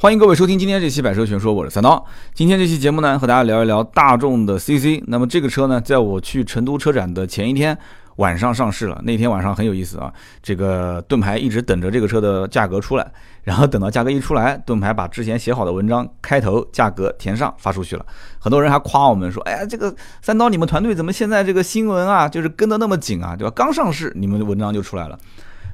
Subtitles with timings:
[0.00, 2.02] 欢迎各位收听今天这期百车全说，我是三刀。
[2.32, 4.98] 今天这期节目呢，和大家聊一聊大众的 CC。
[5.08, 7.76] 那么这个车呢，在我去成都车展的前一天
[8.16, 8.98] 晚上上市了。
[9.04, 10.10] 那天晚上很有意思啊，
[10.42, 13.12] 这个盾牌一直等着这个车的价格出来，
[13.44, 18.06] 然后等到价格一出来，盾牌把之前写好的文章开头价格填上发出去了。
[18.38, 23.52] 很多人还夸我们说：“哎呀，这个三刀你们团队怎么现在这个新闻啊，就是跟得那么紧啊，对吧？
[23.54, 25.18] 刚上市你们的文章就出来了。”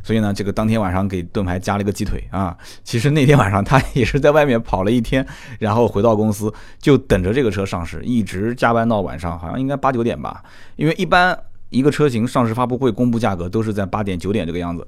[0.06, 2.56] 所以呢，这个当天晚上给盾牌加了一个鸡腿啊。
[2.84, 5.26] 其实那天晚上他也是在外面跑了一天，
[5.58, 10.44] 然后回到公司就等着这个车上市，一直加班到晚上，好像应该八九点吧。
[10.76, 11.36] 因为一般
[11.70, 14.86] 一个车型上市发布会公布价格都是在八点九点这个样子。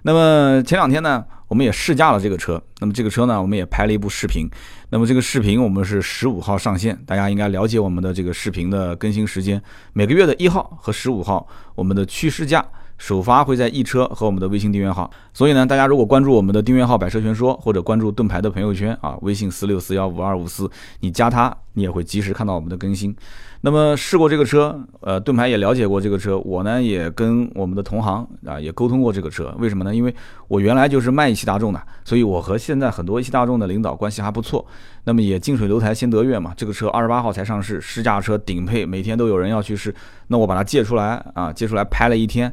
[0.00, 2.58] 那么前两天呢，我们也试驾了这个车。
[2.78, 4.48] 那么这个车呢，我们也拍了一部视频。
[4.88, 9.62] 那么这个视频我们是十五号上线，大家应该了解我们的这个视频的更新时间，
[9.92, 12.64] 每个月的一号和十五号，我们的趋势价。
[12.98, 20.68] 首发会在易车和我们的微信订阅号，所以呢，大家如果关注我们的订阅号“百车全说”或者关注盾牌的朋友圈啊，微信四六四幺五二五四，
[21.00, 23.16] 你加他，你也会及时看到我们的更新。
[23.60, 29.52] 那么试过这个车，呃，盾牌也了解过这个车，我呢也跟我们的同行啊也沟通过这个车。
[29.58, 29.94] 为什么呢？
[29.94, 30.14] 因为
[30.46, 34.64] 我原来就是卖一汽大众的，所以我和现在很多一汽大众的领导关系还不错。
[35.04, 39.92] 那么也近水楼台先得月嘛，这个车二十八号才上市，试驾车顶配，每天都有人要去试，
[40.28, 42.52] 那我把它借出来啊，借出来拍了一天。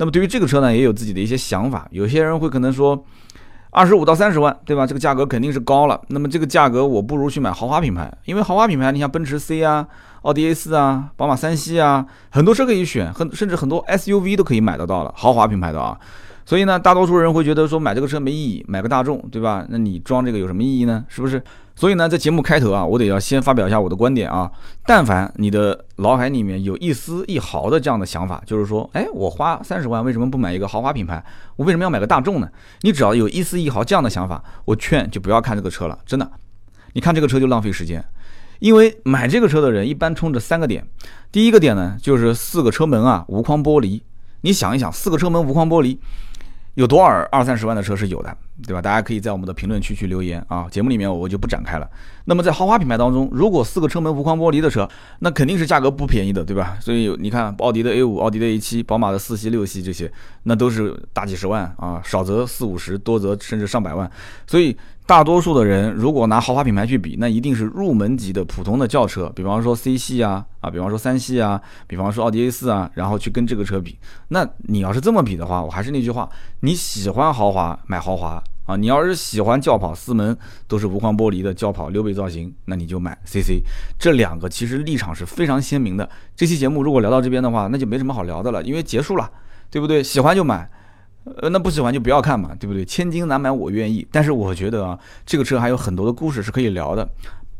[0.00, 1.86] 那么对于这个车呢，也有自己的一些想法。
[1.90, 3.04] 有些人会可能说，
[3.70, 4.86] 二十五到三十万，对吧？
[4.86, 6.00] 这个价格肯定是高了。
[6.08, 9.86] 那么这个价格，我不如去买豪华品牌，因为豪华品牌，你像奔驰 C 啊、
[10.22, 15.98] 奥迪 A 四啊、宝马三系啊，很多车可以选，很甚至很多 SUV 都可以买得到了，豪华品牌的啊。
[16.46, 19.66] 所以呢，大多数人会觉得说买这个车没意义，买个大众，对吧？
[19.68, 21.04] 那你装这个有什么意义呢？
[21.08, 21.42] 是不是？
[21.80, 24.52] 所以呢，在节目开头啊，我得要先发表一下我的观点啊。
[24.84, 31.24] 但凡你的脑海里面有一丝一毫的这样的想法，就是说，哎，我花三十万为什么不买一个豪华品牌？
[31.56, 32.46] 我为什么要买个大众呢？
[32.82, 36.30] 你只要有一丝一毫这样的想法，我劝就不要看这个车了，真的。
[36.92, 38.04] 你看这个车就浪费时间，
[38.58, 40.86] 因为买这个车的人一般冲着三个点。
[41.32, 44.02] 第一个点呢，就是四个车门啊无框玻璃。
[44.42, 45.96] 你想一想，四个车门无框玻璃。
[46.80, 48.34] 有多少二三十万的车是有的，
[48.66, 48.80] 对吧？
[48.80, 50.66] 大家可以在我们的评论区去留言啊。
[50.70, 51.86] 节目里面我就不展开了。
[52.24, 54.88] 那么在豪华品牌当中，如果四个车门无框玻璃的车，
[55.18, 56.78] 那肯定是价格不便宜的，对吧？
[56.80, 60.10] 所以你看，奥迪的 A 五、奥迪的 A 七、宝马的四系、六系这些，
[60.44, 64.10] 那都是大几十万啊，少则四五十，多则甚至上百万。
[64.46, 64.74] 所以。
[65.10, 73.98] 大多数的人如果拿豪华品牌去比，那一定是入门级的普通的轿车，比方说 C 系啊，啊，比方说三系啊，比方说奥迪 A 四啊，然后去跟这个车比。
[74.28, 80.38] 那你要是这么比的话，我还是那句话，你喜欢豪华买豪华啊，你要是喜欢轿跑四门
[80.68, 83.64] 都是无框玻璃的轿跑溜背造型，那你就买 CC。
[83.98, 86.08] 这两个其实立场是非常鲜明的。
[86.36, 89.28] 这期节目如果聊到这边的话，那就没什么好聊的了，因为结束了，
[89.72, 90.04] 对不对？
[90.04, 90.70] 喜欢就买。
[91.24, 92.84] 呃，那不喜欢就不要看嘛，对不对？
[92.84, 94.06] 千金难买我愿意。
[94.10, 97.08] 但是我觉得啊，这个车还有很多的故事是可以聊的。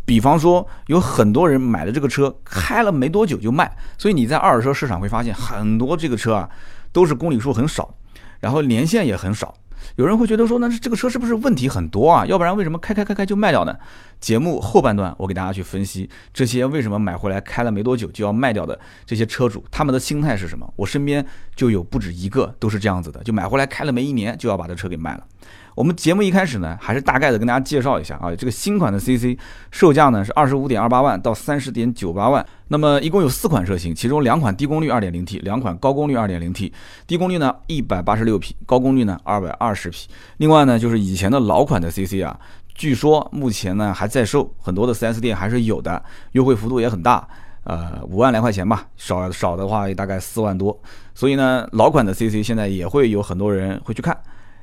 [0.06, 6.50] 比方说，有很多人买了这个车，开了没多久就卖，所以你在二手车市场会发现很多这个车啊，
[6.91, 7.94] 都是公里数很少，
[8.41, 9.54] 然后年限也很少。
[9.96, 12.24] 有人会觉得说，那这个车是不是问题很多啊？
[12.26, 13.76] 要不然为什么开开开开就卖掉呢？
[14.20, 20.70] 节目后半段我给大家去分析这些为什么买回来开了没多久就要卖掉的这些车主，他们的心态是什么？
[20.76, 21.24] 我身边
[21.56, 25.26] 就有不止一个都是这样子的，就买回来开了没一年就要把这车给卖了。
[25.75, 29.38] 我们节目一开始呢，还是大概的跟大家介绍一下啊，这个新款的 CC
[29.70, 36.72] 售价呢是二十五点二八万到三十点九八万，那么一共有四款车型，其中两款低功率二点零 T，两款高功率二点零 T，
[37.06, 40.09] 低功率呢一百八十六匹，高功率呢二百二十匹。
[40.38, 42.38] 另外呢，就是以前的老款的 CC 啊，
[42.75, 47.26] 据说目前呢还在售，很多的 4S 店还是有的，优惠幅度也很大，
[47.64, 50.78] 呃五万来块钱吧，少少的话也大概四万多。
[51.14, 54.16] 所以呢，老款的 CC 现在也会有很多人会去看。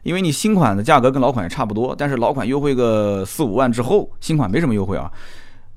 [0.08, 5.12] 因为你新款的价格跟老款也差不多，但是老款优惠个四五万之后，新款没什么优惠啊，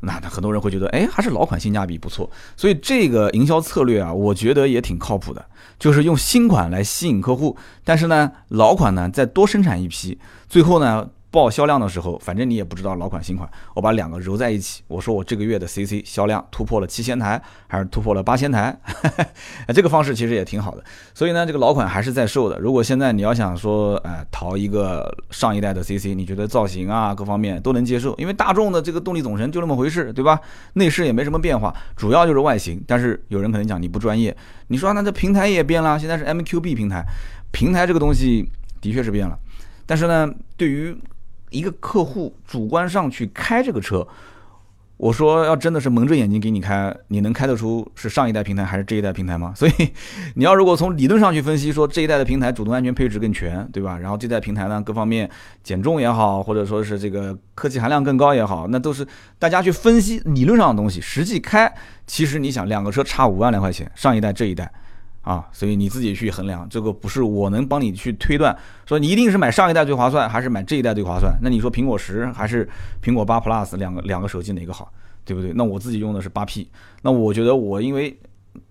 [0.03, 2.31] 那很多人会觉得，哎，还是老款性价比不错。
[2.57, 5.45] 所以这个营销策略啊，我觉得也挺靠谱的，
[5.81, 10.17] 就是用新款来吸引客户，但是呢，老款呢再多生产一批，
[10.49, 11.09] 最后呢。
[11.31, 18.77] 报销量的时候，反正你也不知道老款新款，我把两个揉在一起，我说我这个月的 CC 销量突破了七千台，还是突破了八千台，
[19.73, 20.83] 这个方式其实也挺好的。
[21.15, 22.59] 所以呢，这个老款还是在售的。
[22.59, 30.41] 如果现在你要想说，哎，淘一个上一代的 CC，你觉得造型啊各方面都能接受，因为大众的这个动力总成就那么回事，对吧？
[30.73, 32.83] 内饰也没什么变化，主要就是外形。
[32.89, 37.05] 但是有人可能讲你不专业，你说那这平台也变了，现在是 MQB 平台，
[37.53, 38.51] 平台这个东西
[38.81, 39.39] 的确是变了，
[39.87, 40.97] 但是呢，对于
[41.51, 44.07] 一个客户主观上去开这个车，
[44.97, 49.53] 我说要真的是蒙着眼睛给你开，你能开得出是上一代平台还是这一代平台吗？
[49.57, 49.73] 所以
[50.35, 53.99] 你要如果从理论上去分析，说这一代的平台主动安全配置更全，对吧？
[53.99, 55.29] 然后这代平台呢，各方面
[55.63, 59.07] 减重也好，或者说是这个科技含量更高也好，那都是
[59.39, 61.01] 大家去分析理论上的东西。
[61.01, 61.73] 实际开，
[62.07, 64.71] 其实你想两个车差五万来块钱，上一代这一代。
[65.23, 68.57] 啊，所以你自己去衡量，这个不是我能帮你去推断，
[68.87, 71.37] 说你一定是买上一代最划算，还是买这一代最划算？
[71.43, 72.67] 那你说苹果十还是
[73.03, 74.91] 苹果八 Plus 两个两个手机哪个好，
[75.25, 75.53] 对不对？
[75.55, 76.71] 那我自己用的是八 P，
[77.03, 78.19] 那我觉得我因为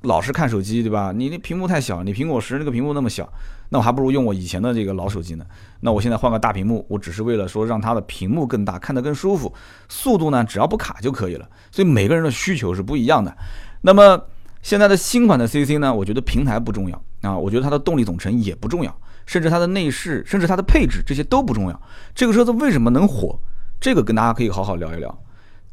[0.01, 1.13] 老是看手机，对吧？
[1.15, 3.31] 你那屏幕太小，你苹果十那个屏幕那么小，
[3.69, 5.45] 那我还不如用我以前的这个老手机呢。
[5.81, 9.53] 那我现在换个大屏幕，我只是为了说让它的屏幕更大，看得更舒服，
[9.87, 11.47] 速度呢只要不卡就可以了。
[11.71, 13.37] 所以每个人的需求是不一样的。
[13.81, 14.19] 那么。
[14.61, 18.95] 现在的新款的 CC 呢，我觉得平台不重要啊，我觉得它的动力总成也不重要，
[19.25, 21.81] 甚至它的内饰，甚至它的配置这些都不重要。
[22.13, 23.39] 这个车子为什么能火？
[23.79, 25.17] 这个跟大家可以好好聊一聊。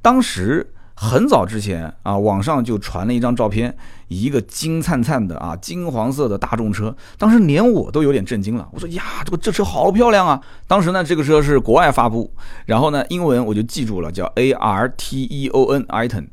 [0.01, 8.69] 当时很早之前啊，网上就传了一张照片，一个金灿灿的啊金黄色的大众车，当时连我都有点震惊了。
[8.73, 10.41] 我说呀，这个这车好漂亮啊！
[10.69, 12.33] 当时呢，这个车是国外发布，
[12.65, 16.29] 然后呢，英文我就记住了，叫 A R T E O N，Arton。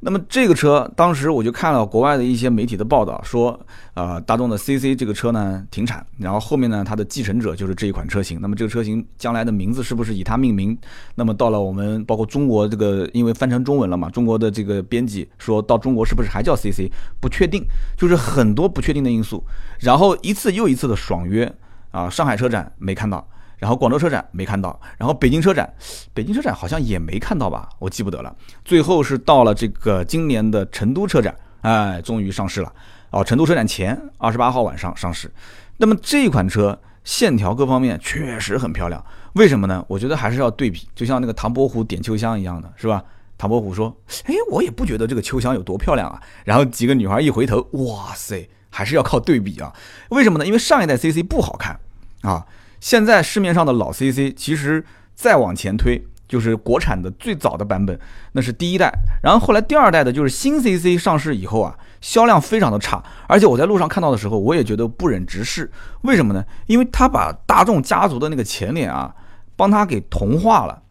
[0.00, 3.58] 那么这个车，当时我就看了国外的一些媒体的报道，说，
[3.94, 8.40] 呃，大众的 CC 这个车呢停产，然后后面呢它的继承者就是这一款车型。
[8.40, 10.78] 那么这个车型将来的名字是不是以它命名？
[11.16, 16.88] 那么到了我们包括中国这个，因为翻成中文了嘛，中国的这个编辑说到中国是不是还叫 CC？
[17.20, 17.64] 不确定，
[17.96, 19.42] 就是很多不确定的因素。
[19.80, 21.52] 然后一次又一次的爽约
[21.90, 23.28] 啊，上海车展没看到。
[23.58, 25.72] 然后广州车展没看到，然后北京车展，
[26.14, 28.34] 北京车展好像也没看到吧，我记不得了。
[28.64, 32.72] 最后是到了这个今年的成都车展，哎，终于上市了。
[33.10, 35.30] 哦，成都车展前二十八号晚上上市。
[35.76, 39.84] 那么这款车线条各方面确实很漂亮，为什么呢？
[39.88, 43.02] 我觉得还是要对比，就像那个唐伯虎点秋香一样的，是吧？
[43.38, 43.96] 唐伯虎说
[44.26, 49.72] ：“哎，我也不觉得这个秋香有多漂亮啊。”然后几个女孩一回头，哇塞，还是要靠对比啊。
[50.10, 50.44] 为什么呢？
[50.44, 51.78] 因为上一代 CC 不好看
[52.22, 52.44] 啊。
[52.80, 54.84] 现在市面上的老 CC，其实
[55.14, 57.98] 再往前推，就是国产的最早的版本，
[58.32, 58.92] 那是第一代。
[59.22, 63.02] 然后后来第二代的，就是新 CC 上市以后啊，销量非常的差。
[63.26, 65.68] 而且我在路上看到的时候，我也觉得不忍直视。
[66.02, 66.44] 为什么呢？
[66.66, 69.12] 因为他把大众家族的那个前脸啊，
[69.56, 70.82] 帮他给同化了，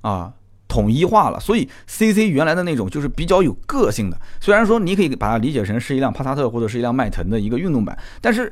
[0.00, 0.32] 啊，
[0.66, 1.38] 统一化了。
[1.38, 4.18] 所以 CC 原来的那种就是比较有个性的。
[4.40, 8.50] 虽然说你可以把它理解成是一辆帕萨特或者是一辆迈腾的一个运动版，但是。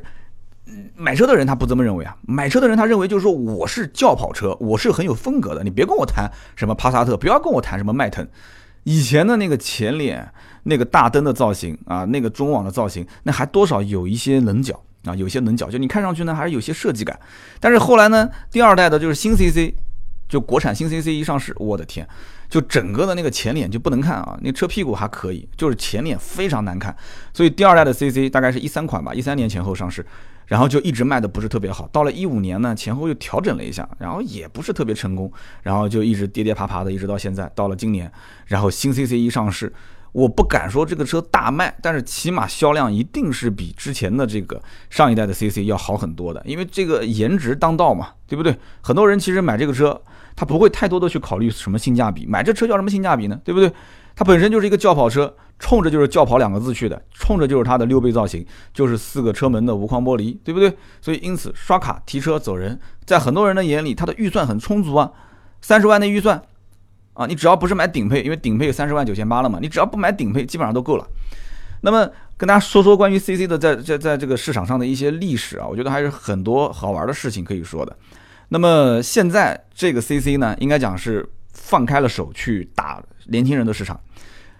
[0.97, 8.27] 买车的人他不这么认为啊，买车的人他认为就是说我是轿跑车，我是很有风格的，你别跟我谈什么帕萨特，不要跟我谈什么迈腾。
[8.85, 10.29] 以前的那个前脸、
[10.65, 17.19] 那个大灯的造型啊，那个中网的造型，那还多少有一些棱角啊，有些棱角，就你看上去呢还是有些设计感。
[17.61, 19.73] 但是后来呢，第二代的就是新 CC，
[20.29, 22.07] 就国产新 CC 一上市，我的天！
[22.51, 26.95] 就整个的那个前脸就不能看啊，那车屁股还可以，就是前脸非常难看。
[27.33, 30.05] 所以第二代的 CC 大概是一三款吧，一三年前后上市，
[30.47, 31.89] 然后就一直卖的不是特别好。
[31.93, 37.51] 到了一五年呢，前后又调整了一下，然后也不是特别成功，然后就一直跌跌爬爬的，一直到现在。
[37.55, 38.11] 到了今年，
[38.47, 39.73] 然后新 CC 一上市，
[40.13, 48.57] 我不敢说这个车大卖，但是起码销量一定是比之前的这个上一代的 CC 要好很多的，因为这个颜值当道嘛，对不对？
[48.81, 50.01] 很多人其实买这个车。
[50.35, 53.39] 他不会太多的去考虑什么性价比，买这车叫什么性价比呢？
[53.45, 53.71] 对不对？
[54.15, 60.73] 它本身就是一个轿跑车，冲着就是轿跑两个字去的，冲着就是它的溜背造型，就是四个车门的无框玻璃，对不对？
[61.01, 65.11] 所以因此刷卡提车走人，在很多人的眼里，他的预算很充足啊，
[65.61, 66.41] 三十万的预算
[67.15, 71.07] 啊，你只要不是买顶配，因为顶配三十万九千八了嘛，你只要不买顶配，基本上都够了。
[71.83, 77.97] 那么跟大家说说关于 CC 的在在在这个市场上的一些历史啊，我觉得还是很多好玩的事情可以说的。
[78.51, 83.99] 那么现在这个 CC 呢，应该讲是放开了手去打年轻人的市场。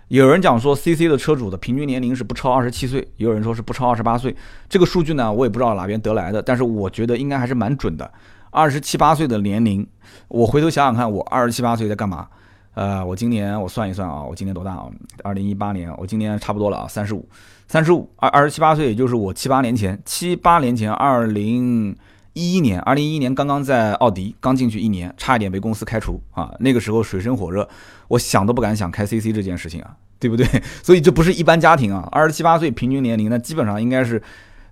[0.09, 4.37] 有人讲说 CC 的车主的平均年龄是不超二十七岁，也有人说是不超二十八岁。
[4.69, 8.13] 这个数据呢，我也不知道哪边得来的，但是我觉得应该还是蛮准的。
[8.51, 9.87] 二十七八岁的年龄，
[10.29, 12.29] 我回头想想看，我二十七八岁在干嘛？
[12.75, 14.87] 呃，我今年我算一算啊，我今年多大啊？
[15.25, 17.27] 二零一八年，我今年差不多了啊，三十五，
[17.67, 21.97] 三十五，二二十七八岁，也就是我七八年前，七八年前，二零。
[22.35, 26.51] 一一年，二零一一年刚刚在奥迪刚进去一年，差一点被公司开除啊！
[26.61, 27.69] 那个时候水深火热，
[28.09, 30.47] 我想都不敢想开 CC 这件事情啊，对不对？
[30.83, 34.23] 所以这不是一般家庭啊，二十七八岁平均年龄，那基本上应该是，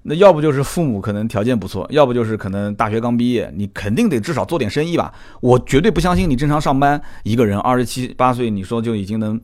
[0.05, 5.13] 那要不就是父母可能条件不错，要不就是可能大学刚毕业，你肯定得至少做点生意吧。
[5.43, 9.39] 我绝对不相信你正常上班一个人二十七八岁，你说就已经能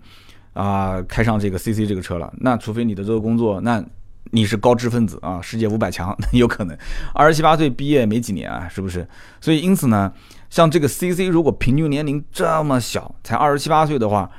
[0.54, 3.85] 啊开上这个 CC 这个车了，那除非你的这个工作那。
[4.33, 6.76] 你是高知分子啊，世界五百强 有可能，
[7.14, 9.06] 二十七八岁毕业没几年啊，是不是？
[9.40, 10.12] 所以因此呢，
[10.50, 14.30] 像这个 CC 如果平均年龄这么小，才二十七八岁的话，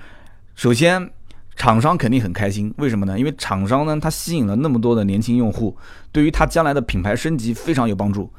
[0.55, 1.09] 首先，
[1.55, 3.17] 厂商肯定很开心，为什么呢？
[3.17, 5.75] 因为厂商呢，它吸引了那么多的年轻用户，
[6.11, 8.31] 对于它将来的品牌升级非常有帮助。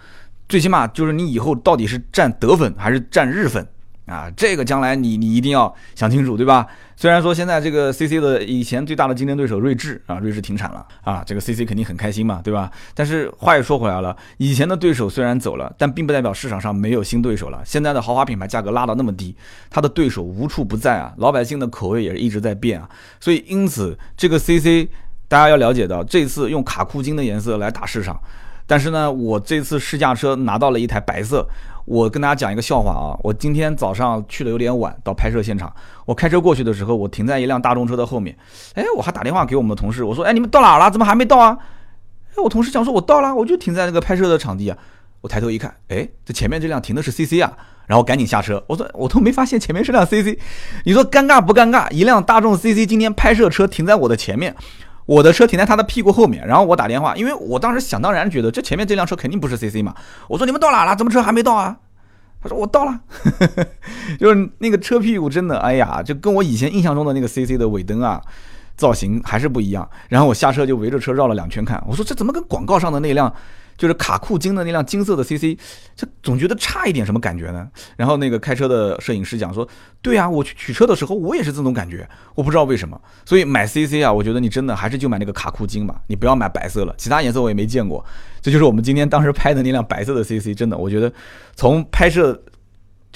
[0.49, 3.67] 最起码就是你以后到底是占德粉还是占日粉。
[4.09, 6.67] 啊，这个将来你你一定要想清楚，对吧？
[6.97, 12.69] 虽然说现在这个 C C 的以前最大的竞争对手锐志啊，锐志停产了啊，这个 C C 肯定很开心嘛，对吧？
[12.95, 17.63] 但是话又说回来了，以前的对手虽然走了，但并不代表市场上没有新对手了。
[17.65, 19.37] 现在的豪华品牌价格拉到那么低，
[19.71, 22.89] 它的对手无处不在啊，老百姓的口味也是一直在变啊。
[23.21, 24.89] 所以因此这个 C C
[25.29, 28.19] 大家要了解到，这次用卡酷金的颜色来打市场，
[28.67, 31.47] 但是呢，我这次试驾车拿到了一台白色。
[31.89, 33.17] 我跟大家讲一个笑话啊！
[33.23, 35.73] 我今天早上去的有点晚，到拍摄现场。
[36.05, 38.37] 我开车过去的时候，我停在一辆大众车的后面。
[38.75, 40.91] 哎，我还打电话给我们的同事，我说：“哎，你们到哪了？
[40.91, 41.57] 怎么还没到啊？”
[42.37, 44.77] 哎，我同事讲说：“我到了，我就停在那个拍摄的场地啊。”
[45.23, 47.51] 我抬头一看，哎，这前面这辆停的是 CC 啊，
[47.87, 48.63] 然后赶紧下车。
[48.67, 50.39] 我说：“我都没发现前面是辆 CC。”
[50.85, 51.91] 你说尴尬不尴尬？
[51.91, 54.55] 一辆大众 CC 今天拍摄车停在我的前面，
[55.09, 59.95] 我的车停在他的屁股后面，然后我打电话，因为我当时想当然觉得这前面这辆车肯定不是 CC 嘛。
[60.29, 60.95] 我说：“你们到哪了？
[60.95, 61.79] 怎么车还没到啊？”
[62.43, 63.01] 他说我到了，
[64.21, 68.21] 就是那个车屁股真的，哎呀，就跟我以前印象中的那个 CC 的尾灯啊，
[68.77, 69.89] 造型还是不一样。
[70.11, 73.35] 然后我下车就围着车绕了两圈看，我说这怎么跟广告上的那辆？
[73.79, 75.57] 就是卡库金的那辆金色的 CC，
[75.97, 77.67] 这总觉得差一点什么感觉呢？
[77.97, 79.67] 然后那个开车的摄影师讲说
[80.03, 83.01] ：“对啊，我去取车的时候我也是这种感觉，我不知道为什么。
[83.25, 88.05] 所以买 CC 啊，我觉得你真的还是就买那个卡库金吧，你不要买白色了，其他颜色我也没见过。
[88.43, 91.11] 这就是我们今天当时拍的那辆白色的 CC，真的，我觉得
[91.55, 92.39] 从拍摄。”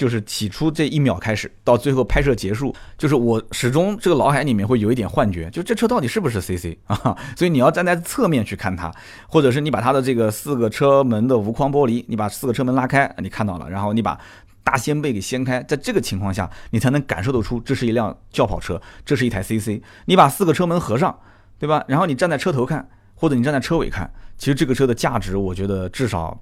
[0.03, 7.17] 就是起初这一秒开始，到最后拍摄结束，就是我始终这个脑海里面会有一点幻觉，就这车到底是不是 CC 啊？
[7.37, 8.93] 所以你要站在侧面去看它，
[9.29, 14.19] 或者是你把它的这个四个车门的无框玻璃，你把四个车门拉开，你看到了，然后你把
[14.61, 19.81] 大掀背给掀开，在这个情况下，你才能感受得出这是一辆轿跑车，这是一台 CC。
[20.03, 21.17] 你把四个车门合上，
[21.57, 21.81] 对吧？
[21.87, 26.37] 然后你站在车头看，或者你站在车尾看，其实这个车的价值，我觉得至少。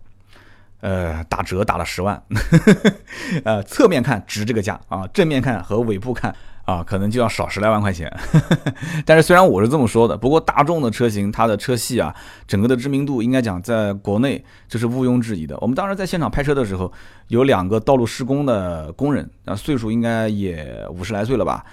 [0.82, 2.22] 呃，打折打了十万，
[3.46, 6.36] 呃，侧面看值这个价啊，正面看和尾部看
[6.66, 8.12] 啊，可能就要少十来万块钱。
[9.06, 12.14] 但是虽然我是这么说的，不过大众的车型它的车系啊，
[12.48, 15.58] 整个的知名度应该讲在国内这是毋庸置疑的。
[15.62, 16.92] 我们当时在现场拍摄的时候，
[17.28, 21.64] 有两个道路施工的工人，啊，岁数应该也五十来岁了吧。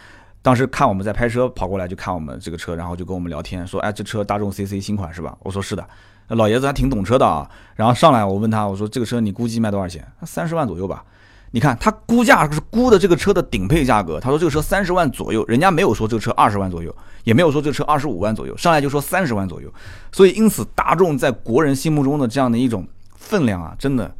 [0.42, 5.86] 当时看我们在拍摄，跑过来就看我们这个车，然后就跟我们聊天，说：“哎，这车大众 CC 新款是吧？”我说：“是的。”
[6.28, 10.06] 老爷子还挺懂车的啊，然后上来我问他，我说这个车你估计卖多少钱？
[10.24, 11.04] 三十万左右吧。
[11.50, 16.94] 你看他估价是估的这个车的顶配价格，他说这个车三十万左右，人家没有说这个车二十万左右，
[17.24, 19.72] 也没有说这个车二十五万左右，上来就说三十万左右。
[20.12, 24.14] 所以因此大众在国人心目中的这样的一种分量啊，真的，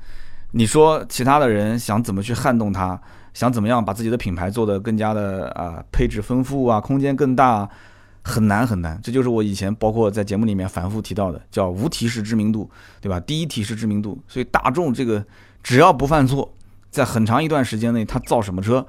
[0.53, 2.99] 你说其他的人想怎么去撼动它，
[3.35, 7.69] 想怎么样把自己的品牌做得更加的啊配置丰富啊，空间更大。
[8.29, 12.71] 很难很难，这就是我以前包括在节目里面反复提到的，叫无提示知名度，
[13.01, 13.19] 对吧？
[13.19, 15.25] 第一提示知名度，所以大众这个
[15.63, 16.55] 只要不犯错，
[16.91, 18.87] 在很长一段时间内，他造什么车，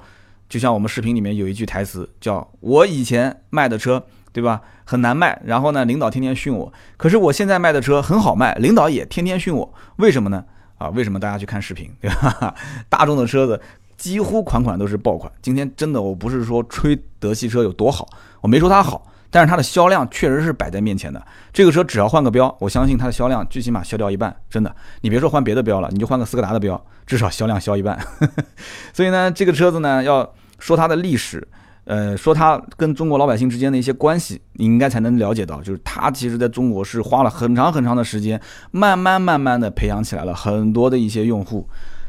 [0.48, 4.60] 就像我们视频里面有一句台词，叫我以前卖的车，对吧？
[4.84, 10.44] 很难卖，然后呢，领导天天训我，可是我现在卖的车很好卖，领导也天天训我，为什么呢？
[10.78, 12.54] 啊，为什么大家去看视频，对吧？
[12.88, 13.60] 大众的车子
[13.96, 15.30] 几乎款款都是爆款。
[15.42, 18.08] 今天真的，我不是说吹德系车有多好，
[18.40, 19.06] 我没说它好。
[19.30, 24.74] 但是它的销量确实是摆在面前的，这个车只要换个标，我相信它的销量最起码消掉一半，真的。
[25.02, 27.98] 你别说换别的标了，你就换个斯柯达的标，至少销量消一半。
[28.92, 31.46] 所以呢，这个车子呢，要说它的历史，
[31.84, 38.40] 呃，说它跟中国老百姓之间的一些关系，你应该才能了解到，就是它其实在中国是花了很长很长的时间，
[38.72, 41.68] 慢慢慢慢的培养起来了很多的一些用户。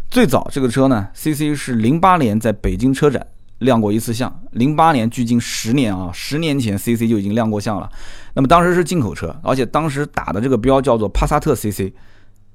[0.09, 3.25] 最早这个车呢，CC 是零八年在北京车展。
[3.61, 7.89] 亮过一次相，零八年，距今十年啊，十年前 CC 就已经亮过相了。
[8.33, 11.93] 那么当时是进口车，而且当时打的这个标叫做帕萨特 CC，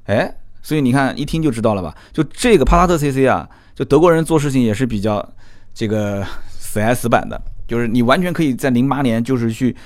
[0.07, 0.33] 哎，
[0.63, 1.95] 所以你看一听就知道了吧？
[2.13, 5.27] 就这个帕萨特 CC 啊，就德国人做事情也是比较
[5.73, 6.27] 这个
[6.59, 9.77] 死挨死板的，就是你完全可以在零八年就是去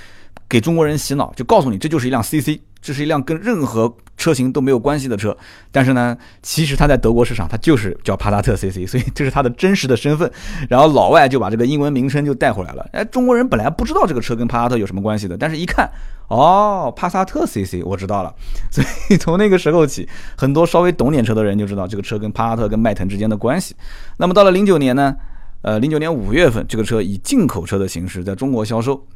[0.49, 2.59] 给中国人洗脑，就告诉你这就是一辆 CC。
[2.81, 5.37] 这是一辆跟任何车型都没有关系的车，
[5.73, 10.31] 但是呢，其实它在德国市场它就是叫帕萨特 CC， 所以这是它的真实的身份。
[10.69, 12.87] 然后老外就把这个英文名称就带回来了。
[12.93, 15.91] 哎，中国人本来不知道这个车跟帕萨特有什么关系的，但是一看，
[16.29, 18.35] 哦，帕萨特 CC，我知道了。
[18.71, 23.75] 所以从那个时候起，很多稍微懂点车的人就知道这个车跟帕萨特跟迈腾之间的关系。
[24.19, 25.17] 那么到了零九年呢，
[25.63, 29.07] 呃，零九年五月份，这个车以进口车的形式在中国销售。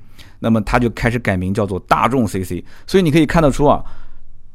[0.41, 3.83] 那么它就开始改名叫做大众 CC，所以你可以看得出啊，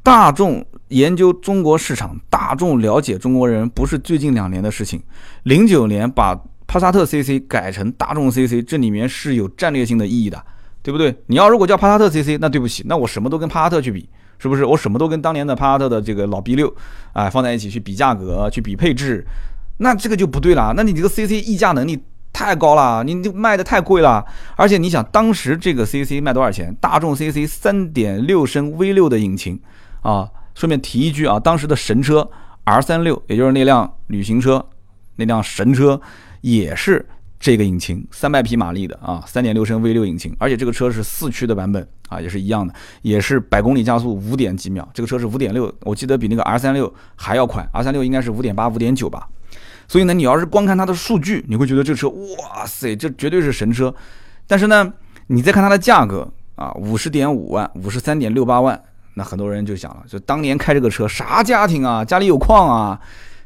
[0.04, 5.02] 大众研究中国市场，大众了解中国人不是最近两年的事情。
[5.44, 10.44] 零九年把帕萨特 CC 改成大众 CC，这里面是有战略性的意义的，
[10.84, 11.16] 对不对？
[11.28, 14.64] 你要如果叫帕萨特 CC，那对不起，那我什么都跟帕萨特去比，是不是？
[14.64, 16.72] 我什么都跟当年的帕萨特的这个老 B 六
[17.14, 19.26] 啊放在一起去比价格，去比配置，
[19.78, 20.74] 那这个就不对了。
[20.76, 22.00] 那你这个 CC 溢价能力
[22.32, 24.26] 太高了，你就卖的太贵了。
[24.56, 26.76] 而且你想，当时这个 CC 卖多少钱？
[26.82, 29.60] 大众 CC 三点六升 V 六的引擎
[30.02, 30.30] 啊。
[30.56, 32.30] 顺便提一句啊，当时的神车
[32.66, 34.66] R 三六，也就是那辆旅行车，
[35.16, 36.02] 那辆神车，
[36.42, 37.08] 也是
[37.40, 49.30] 这个引擎，三百匹马力的啊，三点六升 V 六引擎，而且这个车是四驱的版本啊，也是一样的，也是百公里加速五点几秒，这个车是五点六，我记得比那个 R 三六还要快，R 三六应该是五点八、五点九吧。
[49.90, 53.94] 所以呢，你要是光看它的数据，你会觉得这车哇塞，这绝对是神车。
[54.48, 54.94] 但是呢，
[55.28, 58.80] 你再看它的价格啊，五十点五万，五十三点六八万。
[59.16, 63.02] 那很多人就想了，就当年开这个车啥家庭啊，家里有矿啊？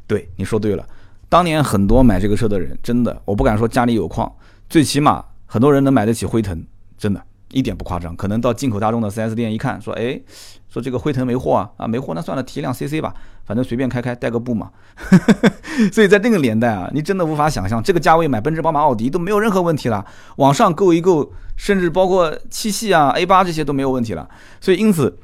[0.06, 0.86] 对，你说对了，
[1.30, 4.30] 当年很多买这个车的人，真的，我不敢说家里有矿，
[4.68, 6.62] 最起码很多人能买得起辉腾，
[6.98, 8.14] 真的，一点不夸张。
[8.16, 10.20] 可能到进口大众的 4S 店一看，说，哎，
[10.68, 14.70] 说这个辉腾没货啊，啊，没货，那算了，提辆 CC 吧，反正随便开开，带个布嘛。
[15.92, 20.04] 所以在那个年代啊，你真的无法想象，这个价位买奔驰、宝马、奥迪都没有任何问题了，
[20.36, 24.28] 往上够一够，甚至包括七系啊、A 八这些都没有问题了。
[24.60, 25.18] 所以因此。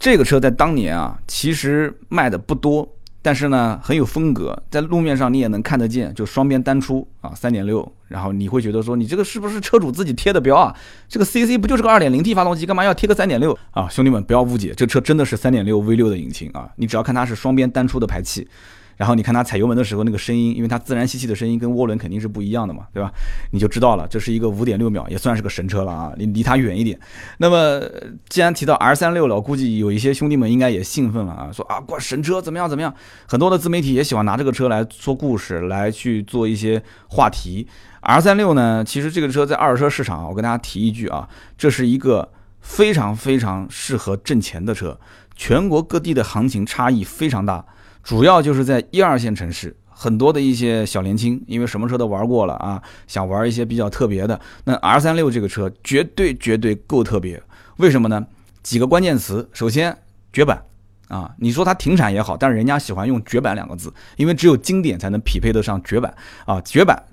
[0.00, 2.88] 这个车在当年啊，其实卖的不多，
[3.28, 10.74] 但是呢很有风格，在路面上你也能看得见，就双边单出啊，三点六，然后你会觉得说你这个是不是车主自己贴的标啊？
[11.10, 13.86] 这个 CC 不就是个二点零 T 发动机，干嘛要贴个三点六啊？
[13.90, 18.48] 兄弟们不要误解，这车真的是三点六 V 六的引擎啊，你只要看它是双边单出的排气。
[18.98, 23.10] 然后你看它踩油门的时候那个声音，因为它自然吸气的声音跟涡轮肯定是不一样的嘛，对吧？
[23.52, 26.12] 你就知道了，这是一个五点六秒，也算是个神车了啊！
[26.18, 26.98] 你离它远一点。
[27.38, 27.80] 那么
[28.28, 32.92] 既然提到 R 三六了，我估计有一些兄弟们应该也兴奋了啊，说啊，过神车怎么样怎么样？
[33.26, 37.68] 很多的自媒体也喜欢拿这个车来说故事，来去做一些话题。
[38.00, 42.28] R 三六呢，其实这个车在二手车市场，我跟大家提一句啊，这是一个
[42.60, 44.98] 非常非常适合挣钱的车，
[45.36, 47.64] 全国各地的行情差异非常大。
[48.08, 54.40] 主要就是在一二线城市，很多的一些小年轻，因为什么车都玩过了啊，想玩一些比较特别的。
[54.64, 57.42] 那 R 三六这个车绝对绝对够特别，
[57.76, 58.26] 为什么呢？
[58.62, 59.94] 几个关键词，首先
[60.32, 60.62] 绝版
[61.08, 66.14] 啊，你说它停产也好，但是人家喜欢用绝版两个字，因为只有经典才能匹配得上绝版
[66.46, 67.04] 啊，绝版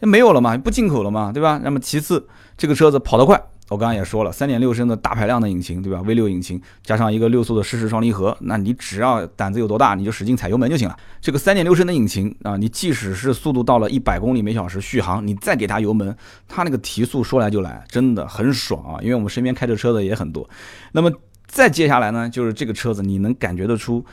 [0.00, 1.60] 没有了嘛，不进口了嘛，对吧？
[1.62, 2.26] 那么其次，
[2.58, 3.40] 这个车子跑得快。
[3.70, 10.96] 我刚刚也说了，三点六升的大排量的引擎，对吧？V 六引擎加上一个六速的湿式双离合，那你只要胆子有多大，你就使劲踩油门就行了。
[11.20, 16.16] 这个三点六升的引擎啊，你即使是速度到了一百公里每小时续航，你再给它油门，
[16.48, 18.98] 它那个提速说来就来，真的很爽啊！
[19.02, 20.50] 因为我们身边开着车的也很多。
[20.90, 21.12] 那么
[21.46, 24.04] 再接下来呢，就是这个车子，你能感觉得出，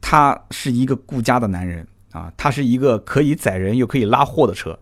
[0.00, 4.78] 他是一个顾家的男人啊，他是一个可以载人又可以拉货的车，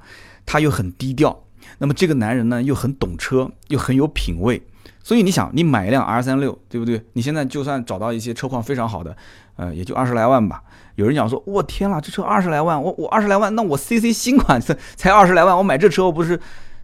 [0.47, 1.45] 他又很低调。
[1.77, 4.63] 那么这个男人呢，又很懂车，又很有品位，
[5.05, 7.05] 所以你想，你买一辆 R 三六，对不对？
[7.13, 9.17] 你现在就算找到一些车况非常好的，
[9.57, 10.63] 呃，也就二十来万吧。
[10.97, 16.41] 有人讲说，我天啦，这车二十来万，我我二十来万，那我 CC 新款才才二十来万，我买这车我不是，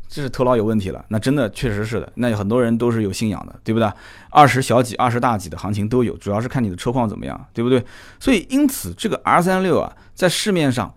[0.08, 1.04] 这是头脑有问题了。
[1.08, 3.92] 那真的确实是的，那很多人都是有信仰的，对不对？
[4.30, 7.84] 二十小几、二十大几的行情都有，主要是看你的车况怎么样，对不对？
[8.20, 10.94] 所以因此，这个 R 三六啊，在市面上。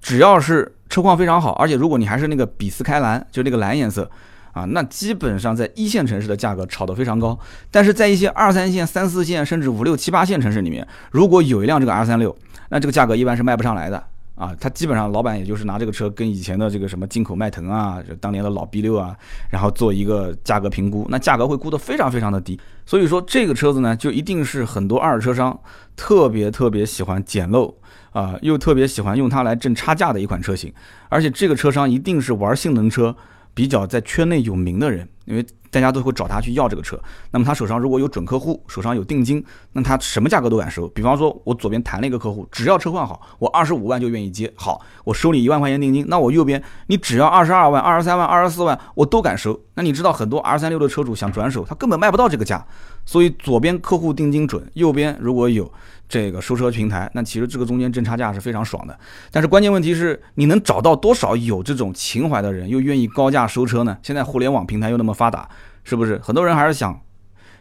[0.00, 4.10] 只要是车况非常好，而且如果你还是那个比斯开蓝，就那个蓝颜色，
[4.52, 7.38] 啊，那基本上在一线城市的价格炒得非常高。
[7.70, 12.34] 但是在一些二三线、三四线，甚至五六七八线城市里面，如果有一辆这个 R 三六，
[12.70, 14.02] 那这个价格一般是卖不上来的
[14.34, 14.54] 啊。
[14.58, 19.14] 它基本上老板也就是拿这个车跟以前的这个什么进口迈腾啊，当年的老 B 六啊，
[19.50, 22.58] 然后做一个价格评估，那价格会估得非常非常的低。
[22.86, 25.58] 所以说这个车子呢，就一定是很多二手车商
[25.94, 27.74] 特别特别喜欢捡漏。
[28.18, 30.72] 啊，又特别喜欢用它来挣差价的一款车型，
[31.08, 33.14] 而且这个车商一定是玩性能车
[33.54, 36.98] 比较在圈内有名的人，因为大家都会找他去要这个车。
[37.30, 40.88] 那么他手上如果有准客户，手上有定金，那他什么价格都敢收。
[40.88, 44.52] 比方说，我左边谈了一个客户，只要车况好，我二十五万就愿意接。
[44.56, 49.60] 好，我收你一万块钱定金，那我右边你只要二十二万、二十三万、二十四万，我都敢收。
[49.74, 52.66] 那你知道很多 R 三六的车主想转手，他根本卖不到这个价，
[53.08, 55.72] 所以左边客户定金准，右边如果有。
[56.10, 58.98] 这个收车平台，那其实这个中间挣差价是非常爽的，
[59.30, 63.94] 但是关键问题是你能找到多少有这种情怀的人，又愿意高价收车呢？
[64.02, 65.46] 现在互联网平台又那么发达，
[65.84, 66.18] 是不是？
[66.24, 66.98] 很多人还是想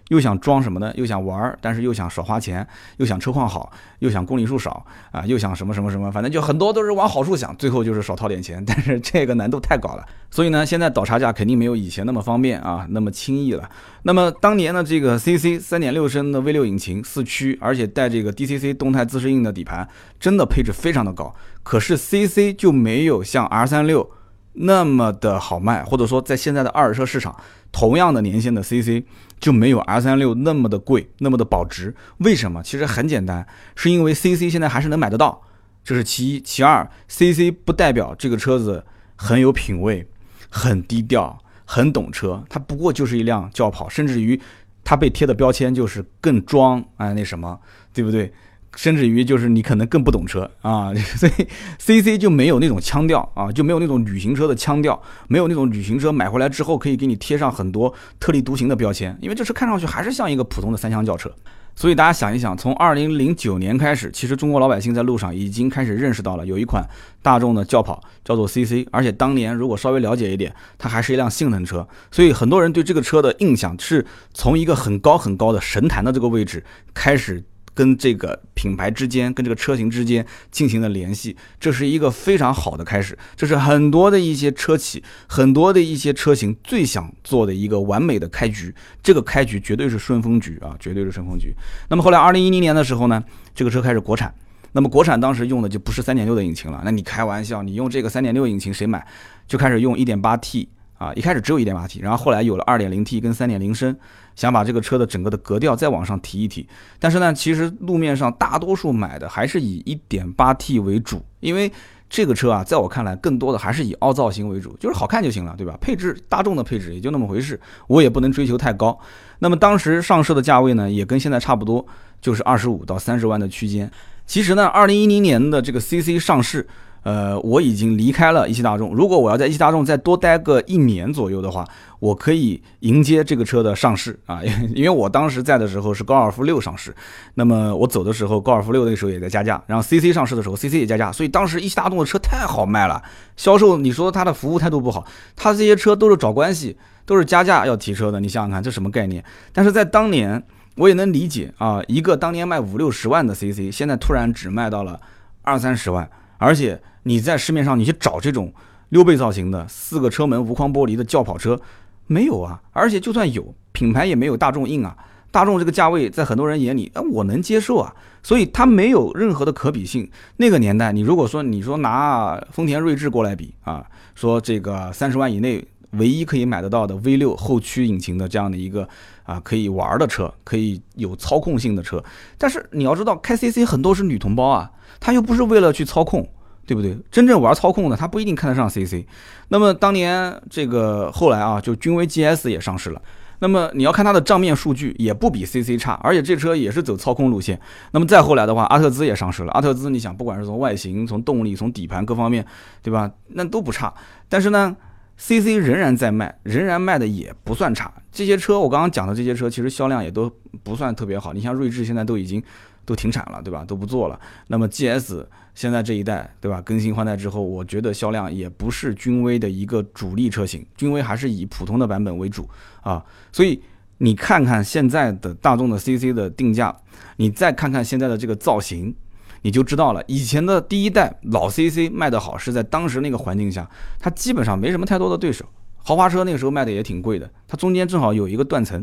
[0.09, 0.91] 又想装什么呢？
[0.95, 2.65] 又想玩儿，但是又想少花钱，
[2.97, 8.63] 又想车况好，又想公里数少啊，又想什么什么什么，反正就很多都是往好处想，最后就是少掏点钱。
[8.65, 13.69] 但是这个难度太高了，所以呢，现在倒差价肯定没有以前那么方便啊，那么轻易了。
[14.03, 19.85] 那么当年的这个 CC 三点六升的 V 六引擎四驱，而且带这个 DCC 动态自适应的底盘，
[20.19, 21.35] 真的配置非常的高。
[21.63, 24.09] 可是 CC 就没有像 R 三六
[24.53, 27.35] 那么的好卖，或者说在现在的二手车市场，
[27.73, 29.03] 同样的年限的 CC。
[29.39, 31.95] 就没有 R 三六那么的贵，那么的保值。
[32.19, 32.61] 为什么？
[32.63, 33.45] 其实很简单，
[33.75, 35.41] 是因为 CC 现在还是能买得到，
[35.83, 36.41] 这是其一。
[36.41, 38.83] 其二，CC 不代表这个车子
[39.15, 40.07] 很有品位、
[40.49, 44.39] 很低调、很懂车，它不过就是一辆轿跑，甚至于
[44.83, 47.59] 它被贴的标签就是更装啊那什么，
[47.93, 48.33] 对不对？
[48.75, 51.47] 甚至于就是你可能更不懂车啊， 所以
[51.79, 61.31] C C 就没有那种腔调啊，就没有那种旅行车的腔调，没有那种旅行车买回来之后可以给你贴上很多特立独行的标签，因为这车看上去还是像一个普通的三厢轿车。
[61.75, 66.83] 所以大家想一想，从二零零九年开始，其实中国老百姓在路上已经开始认识到了有一款
[67.21, 74.03] 大众的轿跑叫做 C C，而且当年如果稍微了解一点，它还是一辆性能车，所以很多人对这个车的印象是
[74.33, 76.63] 从一个很高很高的神坛的这个位置
[76.95, 77.43] 开始。
[77.77, 83.15] 跟这个品牌之间，跟这个车型之间进行了联系，这是一个非常好的开始。
[83.35, 88.73] 这是很多的一些车企，很多的一些车型最想做的一个完美的开局。
[89.03, 91.53] 这个开局绝对是顺风局啊，绝对是顺风局。
[91.87, 94.33] 那么后来二零一零年的时候呢，这个车开始国产。
[94.71, 96.81] 那么国产当时用的就不是三点六的引擎了。
[96.83, 99.05] 那你开玩笑，你用这个三点六引擎谁买？
[99.47, 103.95] 就开始用一点八 T 啊，一开始只有一点八 T，然后后来有了二点零 T 跟三点零升。
[104.37, 106.65] 想把这个车的整个的格调再往上提一提，
[106.99, 111.69] 但是呢，其实路面上大多数买的还是以 1.8T 为主，因为
[112.07, 115.75] 这个车啊，在我看来，更多的还是以凹造型为主，就是好看就行了，对吧？
[115.81, 118.97] 配置大众的配置也就那么回事，我也不能追求太高。
[119.39, 121.85] 那么当时上市的价位呢，也跟现在差不多，
[122.21, 123.91] 就是二十五到三十万的区间。
[124.27, 126.67] 其实呢，二零一零年的这个 CC 上市。
[127.07, 128.93] 呃，我已经离开了一汽大众。
[128.93, 131.65] 如果我要在一汽大众再多待个一年左右的话，
[131.99, 134.41] 我可以迎接这个车的上市啊。
[134.75, 136.93] 因为我当时在的时候是高尔夫六上市，
[137.35, 143.01] 那么我走的时候，高尔夫六那时候也在加价，然后 CC 上市的时候，CC 也加价，所以当时一汽大众的车太好卖了。
[143.37, 148.19] 销售你说他的服务态度不好，他这些车都是找关系，都是加价要提车的。
[148.19, 149.23] 你想想看，这什么概念？
[149.53, 150.43] 但是在当年，
[150.75, 154.99] 我也能理解啊，一个当年卖五六十万的 CC，现在突然只卖到了
[155.41, 156.77] 二三十万，而且。
[157.07, 158.53] 你在市面上你去找这种
[158.89, 161.57] 溜背造型的四个车门无框玻璃的轿跑车，
[162.05, 162.61] 没有啊！
[162.73, 164.93] 而且就算有，品牌也没有大众硬啊。
[165.31, 167.95] 大众这个价位在很多人眼里，哎，我能接受啊。
[168.23, 170.09] 所以它没有任何的可比性。
[170.35, 178.87] 那个年代，你如果说你说拿丰田锐志过来比啊，说这个三十万以内唯一可以买得到的 V 六后驱引擎的这样的一个
[179.23, 182.03] 啊可以玩的车，可以有操控性的车，
[182.37, 186.27] 但是你要知道，开 CC 很多是女同胞啊，她又不是为了去操控。
[186.67, 186.95] 对不对？
[187.09, 189.03] 真正玩操控的，他不一定看得上 CC。
[189.47, 193.01] 那么当年这个后来啊，就君威 GS 也上市了。
[193.39, 197.57] 那么你要看它的账面数据，也不比 CC 差，而且这车也是走操控路线。
[197.91, 199.51] 那么再后来的话，阿特兹也上市了。
[199.53, 202.45] 阿特兹，你想，不管是从外形、从动力、从底盘各方面，
[202.81, 203.09] 对吧？
[203.29, 203.93] 那都不差。
[204.27, 204.75] 但是呢
[205.17, 207.93] ，CC 仍然在卖，仍然卖的也不算差。
[208.11, 210.29] 这些车我刚刚讲的这些车，其实销量也都
[210.63, 211.31] 不算特别好。
[211.31, 212.43] 你像锐志现在都已经。
[212.87, 213.65] 都停产了，对吧？
[213.65, 214.17] 都不做了。
[214.47, 216.61] 那么 GS 现在这一代，对吧？
[216.61, 222.49] 更新换代之后，我觉得销量也不是君威的一个主力车型，君威还是以普通的版本为主
[222.81, 223.03] 啊。
[223.33, 223.61] 所以
[223.97, 226.73] 你看看现在的大众的 CC 的定价，
[227.17, 228.95] 你再看看现在的这个造型，
[229.41, 230.01] 你就知道了。
[230.07, 233.69] 以前的第一代老 CC 卖得好，是在当时那个环境下，
[233.99, 235.43] 它基本上没什么太多的对手。
[235.83, 238.81] 豪华车那个时候卖的也挺贵的，它中间正好有一个断层。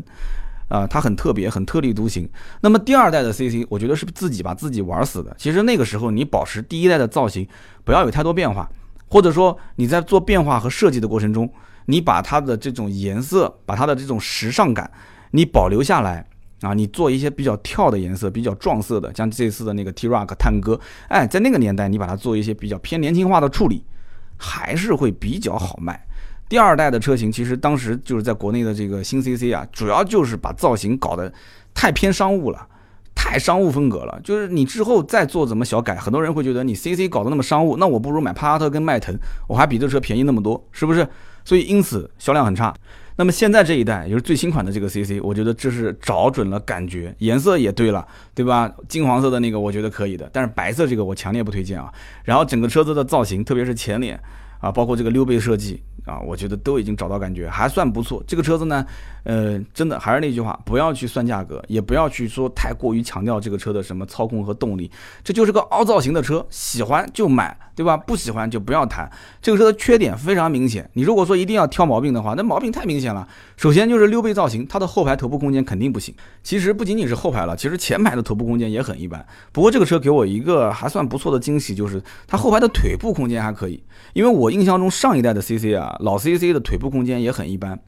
[0.67, 2.27] 啊，它很特别，很特立独行。
[2.61, 5.35] 那么第二代的 CC，我觉得是自己把自己玩死的。
[5.37, 7.47] 其实那个时候你保持第一代的造型，
[7.83, 8.69] 不要有太多变化，
[9.07, 11.47] 或者说你在做变化和设计的过程中，
[11.85, 14.89] 你把它的这种颜色，把它的这种时尚感，
[15.31, 16.25] 你保留下来
[16.61, 23.83] 啊，你做一些比较跳的颜色，比较撞色的，像这次的那个 T-Rock 探戈，哎，在那个年代你把它做一些比较偏年轻化的处理，
[24.37, 26.07] 还是会比较好卖。
[26.47, 31.31] 第二代的车型，其实当时就是在国内的这个新 CC 啊，主要就是把造型搞得
[31.73, 32.67] 太偏商务了，
[33.15, 34.19] 太商务风格了。
[34.23, 41.07] 就是你之后再做怎么小改，很多人会觉得你 CC 搞得那么商务，那我不如买帕萨特跟迈腾，我还比这车便宜那么多，是不是？
[41.43, 42.71] 所以因此销量很差。
[43.17, 48.05] 那么现在这一代，也就是最新款的这个 CC，我觉得这是找准了感觉，颜色也对了，
[48.35, 48.71] 对吧？
[48.87, 51.91] 金黄色的那个我觉得可以的，但是白色这个我强烈不推荐啊。
[52.23, 54.19] 然后整个车子的造型，特别是前脸。
[54.61, 58.23] 啊，包括这个溜背设计啊，我觉得都已经找到感觉，还算不错。
[58.27, 58.85] 这个车子呢，
[59.23, 64.89] 呃，真的还是那句话，不要去算价格，也不要去说太过于强调这个车的什么操控和动力，
[65.23, 67.97] 这就是个凹造型的车，喜欢就买，对吧？
[67.97, 69.09] 不喜欢就不要谈。
[69.41, 73.27] 这个车的缺点非常明显，你如果说一定要挑毛病的话，那毛病太明显了。
[73.57, 76.13] 首先就是溜背造型，它的后排头部空间肯定不行。
[76.43, 79.25] 其实不仅仅是后排了，其实前排的头部空间也很一般。
[79.51, 83.81] 不过这个车给我一个还算不错的惊喜，就是它后排的腿部空间还可以。
[84.13, 87.79] 因为我印象中上一代的 CC 啊老 CC 的腿部空间也很一般，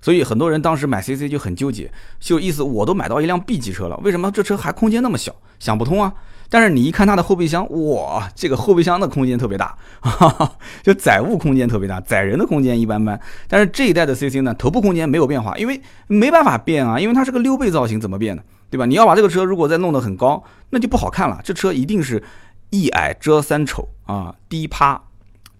[0.00, 5.34] 所以很多人当时买 CC 就很纠结，就意思我都买到一辆 B 级车了，为什么这车还空间那么小？
[5.58, 6.12] 想不通啊！
[6.48, 13.20] 但是你一看它的后备箱，哇，这个后备箱的空间特别大，哈哈，就载物空间特别大，载人的空间一般般。
[13.46, 18.42] 但是这一代的 CC 呢，头部空间没有变化，因为没办法变啊，因为它是个溜背造型，怎么变呢？
[18.70, 18.86] 对吧？
[18.86, 21.40] 你要把这个车如果再弄得很高，那就不好看了。
[21.44, 22.22] 这车一定是
[22.70, 25.02] 一矮遮三丑啊，低趴。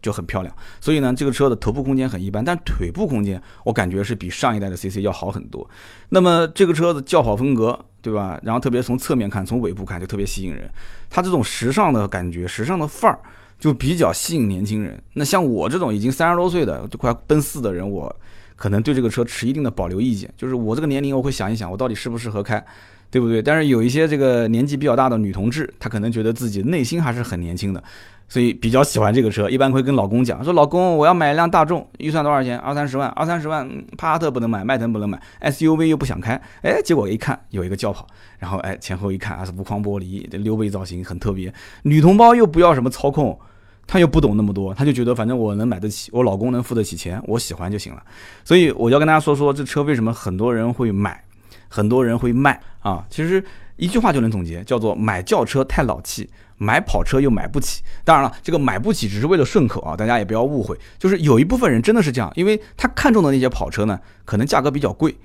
[0.02, 5.68] 就很漂亮，所以呢，这个车的头部空间很一般，但腿部空间我感觉是比上一代的 CC 要好很多。
[6.08, 8.40] 那么这个车子轿跑风格，对吧？
[8.42, 10.70] 然后特别从侧面看，从尾部看就特别吸引人。
[11.10, 13.18] 它这种时尚的感觉，时尚的范儿
[13.58, 15.02] 就比较吸引年轻人。
[15.14, 18.14] 那像我这种已经三十多岁的，就快奔四的人，我
[18.56, 20.32] 可能对这个车持一定的保留意见。
[20.36, 22.64] 就是我这个年龄，我会想一想，我到底适不适合开，
[23.10, 23.42] 对不对？
[23.42, 27.84] 但是有一些这个年纪比较大的女同志，她可能觉得自己内心还是很年轻的。
[28.30, 32.56] 所以比较喜欢这个车，一般会跟老公讲说：“老公，我要买一辆大众，预算多少钱？
[32.60, 38.06] 二三十万，二三十万，帕萨特不能买，迈腾不能买，SUV 又不想开。”哎，结果一看有一个轿跑，
[38.38, 41.52] 然后哎前后一看啊是无框玻璃，这溜背造型很特别。
[41.82, 43.36] 女同胞又不要什么操控，
[43.84, 48.00] 她又不懂那么多，她就觉得反正我能买得起，我老公能付得起钱，我喜欢就行了。
[48.44, 51.20] 所以我要跟大家说说这车为什么很多人会买，
[51.66, 53.04] 很多人会卖啊。
[53.10, 56.30] 其实一句话就能总结，叫做买轿车太老气。
[56.62, 60.78] 买跑车又买不起，当然了，这个买不起只是为了顺口啊，大家也不要误会。
[60.98, 65.16] 就是有一部分人真的是这样，因为他看中的那些跑车呢，可能价格比较贵，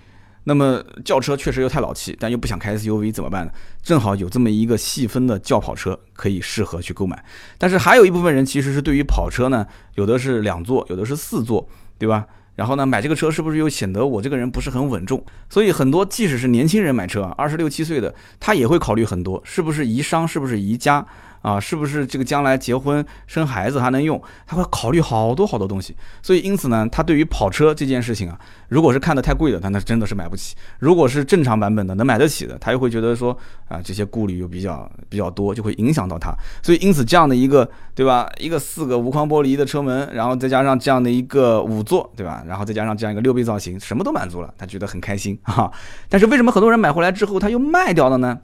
[0.46, 3.52] 那么轿车确实又太老气，但又不想开 SUV 怎么办呢？
[3.84, 7.22] 正好有这么一个细分的轿跑车可以适合去购买。
[7.58, 11.68] 但是还有一部分人其实是对于跑车呢，有的是两座，有的是四座，
[12.00, 12.26] 对吧？
[12.56, 15.24] 然后呢，买这个车是不是又显得我这个人不是很稳重？
[15.50, 21.06] 所以很多即使是年轻人买车啊，二十六七岁的，他也会考虑很多，是不是宜商，是不是宜家。
[21.46, 24.20] 啊，是不是这个将来结婚生孩子还能用？
[24.48, 36.34] 他会考虑好多好多东西，所以因此呢，他对于跑车这件事情啊，如果是看的太贵的，他那真的是买不起；如果是正常版本的能买得起的，他又会觉得说啊，这些顾虑又比较比较多，就会影响到他。
[36.64, 45.72] 所以因此这样的一个对吧，一个四个无框玻璃的车门，然后再加上这样的一个五座对吧，然后再加上这样一个溜背造型，什么都满足了，他觉得很开心哈。
[46.10, 48.40] 但是为什么很多人买回来之后他又卖掉了呢？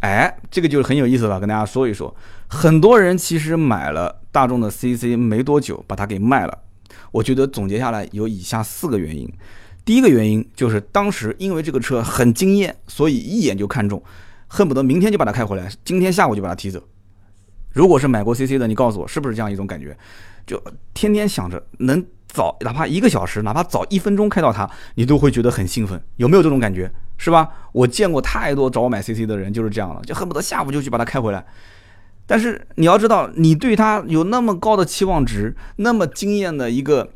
[0.00, 2.14] 哎，这个就是很有意思了，跟大家说一说。
[2.48, 6.58] 很多人其实买了大众的 CC 没多久，把它给卖了。
[7.12, 9.30] 我觉得总结下来有以下四个原因。
[9.84, 14.02] 第一个原因就是当时因为这个车很惊艳，所以一眼就看中，
[14.48, 16.82] 恨不得明天就把它开回来，今天下午就把它提走。
[17.72, 19.96] 如果是买过 CC 的，你告诉我是不是这样一种感觉？
[20.46, 20.60] 就
[20.94, 26.00] 天天想着能早哪怕一个小时，哪怕早一分钟开到它，你都会觉得很兴奋。
[26.16, 26.90] 有没有这种感觉？
[27.22, 27.50] 是吧？
[27.72, 31.44] 我见过太多找我买 CC 的人就是这样了，就恨不得下午就去把它开回来。
[32.26, 37.12] 但是你要知道，你对它有那么高的期望值，那么惊艳的一个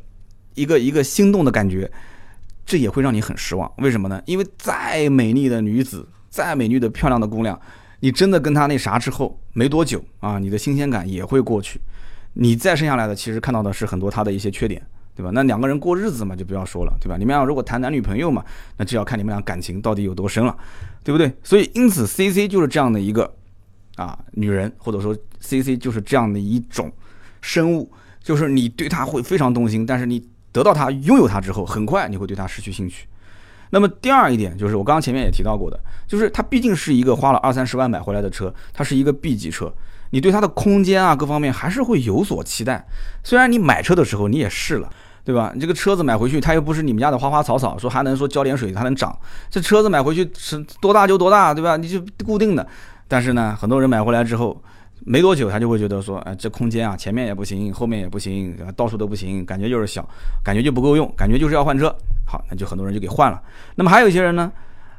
[0.53, 1.91] 一个一个心动的感觉，
[2.67, 3.71] 这也会让你很失望。
[3.79, 4.21] 为什么呢？
[4.27, 7.59] 因为再美丽的女子，再美丽的漂亮的姑娘，
[8.01, 11.81] 你真的跟她那啥之后没多久啊，你的新鲜感也会过去。
[12.33, 14.85] 你再剩下来的，其实看到的是很多她的一些缺点。
[15.15, 15.31] 对吧？
[15.33, 17.15] 那两个人过日子嘛，就不要说了，对吧？
[17.17, 18.43] 你们俩如果谈男女朋友嘛，
[18.77, 20.55] 那就要看你们俩感情到底有多深了，
[21.03, 21.31] 对不对？
[21.41, 23.33] 所以，因此，C C 就是这样的一个
[23.95, 26.91] 啊女人，或者说 C C 就是这样的一种
[27.39, 27.89] 生物，
[28.21, 33.07] 就是你对她会非常动心，但是你得到她、拥有她之后，很快你会对她失去兴趣。
[33.69, 39.73] 那么第二一点就是我刚刚前面也提到过的，就是它毕竟是一个花了二三十万买回来的车，它是一个 B 级车。
[40.11, 42.85] 你对它的空间啊各方面还是会有所期待，
[43.23, 44.89] 虽然你买车的时候你也试了，
[45.25, 45.51] 对吧？
[45.55, 49.17] 你这个车子买回去，它又不是你们家的花花草草，说还能说浇点水它能长。
[49.49, 51.75] 这车子买回去是多大就多大，对吧？
[51.75, 52.65] 你就固定的。
[53.07, 54.55] 但是呢，很多人买回来之后
[55.03, 60.07] 没多久，他就会觉得说，哎，这空间啊，前面也不行，后面也不行，到处都不行，感觉就是小，
[60.43, 61.93] 感觉就不够用，感觉就是要换车。
[62.27, 63.41] 好，那就很多人就给换了。
[63.75, 64.51] 那么还有一些人呢，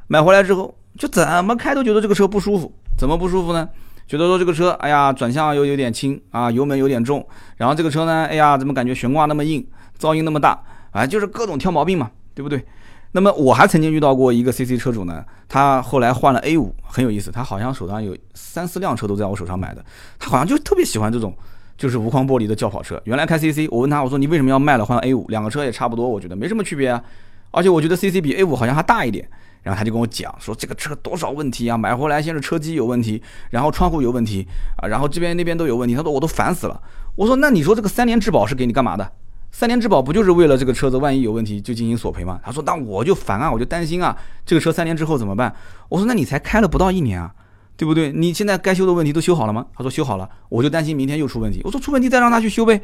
[0.08, 3.68] 买回来之后就怎么开都觉得这个车不舒服，怎么不舒服呢？
[4.06, 9.66] 觉得说这个车，哎呀，转向又有点轻啊，油门有点重，然后这个车呢，哎呀，怎么感觉悬挂那么硬，
[9.98, 12.64] 噪音那么大啊，就是各种挑毛病嘛，对不对？
[13.12, 19.84] 那么我还曾经遇到过一个 CC 车主呢，他后来换了 A5，很有意思，他好像手上有三四辆车都在我手上买的，
[20.18, 21.34] 他好像就特别喜欢这种
[21.78, 23.00] 就是无框玻璃的轿跑车。
[23.04, 25.26] 原来开 CC，我问他，我说你为什么要卖了换 A 五？
[25.28, 27.02] 两个车也差不多，我觉得没什么区别啊。
[27.50, 29.26] 而且我觉得 CC 比 A 五好像还大一点。
[29.66, 31.76] 然后他就跟我讲说，这个车多少问题啊？
[31.76, 34.46] 买回来先是车机有问题，然后窗户有问题
[34.80, 35.96] 啊，然后这边那边都有问题。
[35.96, 36.80] 他说我都烦死了。
[37.16, 39.10] 我说那你说这个三年质保是给你干嘛的？
[39.50, 42.38] 三年质保不就是为了这个车子万一有问题就进行索赔吗？
[42.44, 45.52] 他说那我就烦啊，我就担心啊，这个车三年之后怎么办？
[45.88, 47.34] 我说那你才开了不到一年啊，
[47.76, 48.12] 对不对？
[48.12, 49.66] 你现在该修的问题都修好了吗？
[49.74, 51.60] 他说修好了，我就担心明天又出问题。
[51.64, 52.80] 我说出问题再让他去修呗。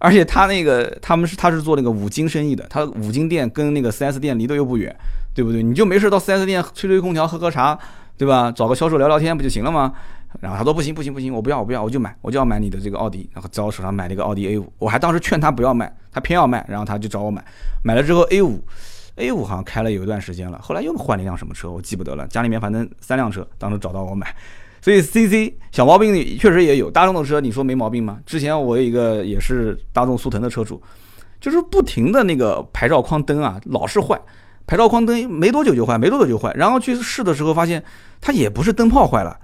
[0.00, 4.94] 而且他那个他们是他是做那个五金生意的，他五金店跟那个 4S 店离得又不远，
[5.34, 5.62] 对不对？
[5.62, 7.78] 你就没事到 4S 店吹吹空调、喝喝茶，
[8.16, 8.50] 对吧？
[8.50, 9.92] 找个销售聊聊天不就行了吗？
[10.40, 17.42] 然后他说不行不行不行，我不要我不要，我就买我就要买你的这个奥迪，然后在我手上买了一个奥迪 A 五，我还当时劝他不要卖，他偏要卖，然后他就找我买，
[17.82, 18.62] 买了之后 A 五
[19.16, 24.34] ，A 五好像开了有一段时间了，后来又换了一辆什么车，我记不得了，家里面反正三辆车，当时找到我买。
[24.80, 28.18] 所以 C C 小毛病确实也有，大众的车你说没毛病吗？
[28.26, 30.80] 之前我有一个也是大众速腾的车主，
[31.40, 34.20] 就是不停的那个牌照框灯啊老是坏，
[34.68, 37.82] 牌照框灯没多久就坏，没多久就坏，然后去试的时候发现
[38.20, 39.36] 它也不是灯泡坏了，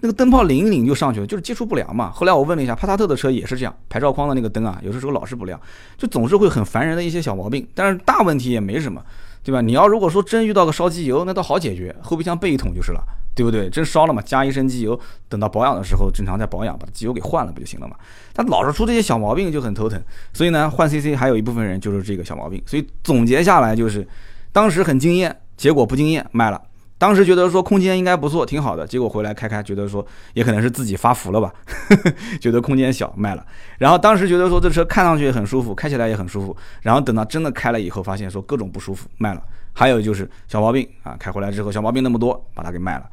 [0.00, 2.10] 那个灯泡拧一拧就上去了，就是接触不良嘛。
[2.10, 5.58] 后来我问了一下，帕萨特的车也是这样，牌照框的那个灯啊，有的时候老是不亮，
[5.96, 9.00] 就总是会很烦人的一些小毛病，但是大问题也没什么，
[9.42, 9.60] 对吧？
[9.60, 13.00] 你要如果说真遇到个烧机油，那倒好解决，后备箱备一桶就是了。
[13.36, 13.68] 对不对？
[13.68, 14.22] 真烧了嘛？
[14.22, 14.96] 加一升机油，
[15.28, 17.96] 等到保养的时候正常再保养，把机油给换了不就行了嘛？
[18.32, 20.00] 他老是出这些小毛病就很头疼，
[20.32, 22.62] 所以呢，换 CC 还有一部分人就是这个小毛病。
[22.64, 24.06] 所以总结下来就是，
[24.54, 26.62] 当时很惊艳，结果不惊艳，卖了。
[26.96, 31.52] 当时觉得说空间应该不错，挺好的，结果回来开开，觉得说也可能是自己发福了吧，
[32.40, 33.44] 觉得空间小，卖了。
[33.78, 39.42] 然后当时觉得说这车看上去很舒服，开起来也很舒服，然后等到真的开了以后，发现说各种不舒服，卖了。
[39.72, 43.10] 还有就是小毛病啊，开回来之后小毛病那么多，把它给卖了。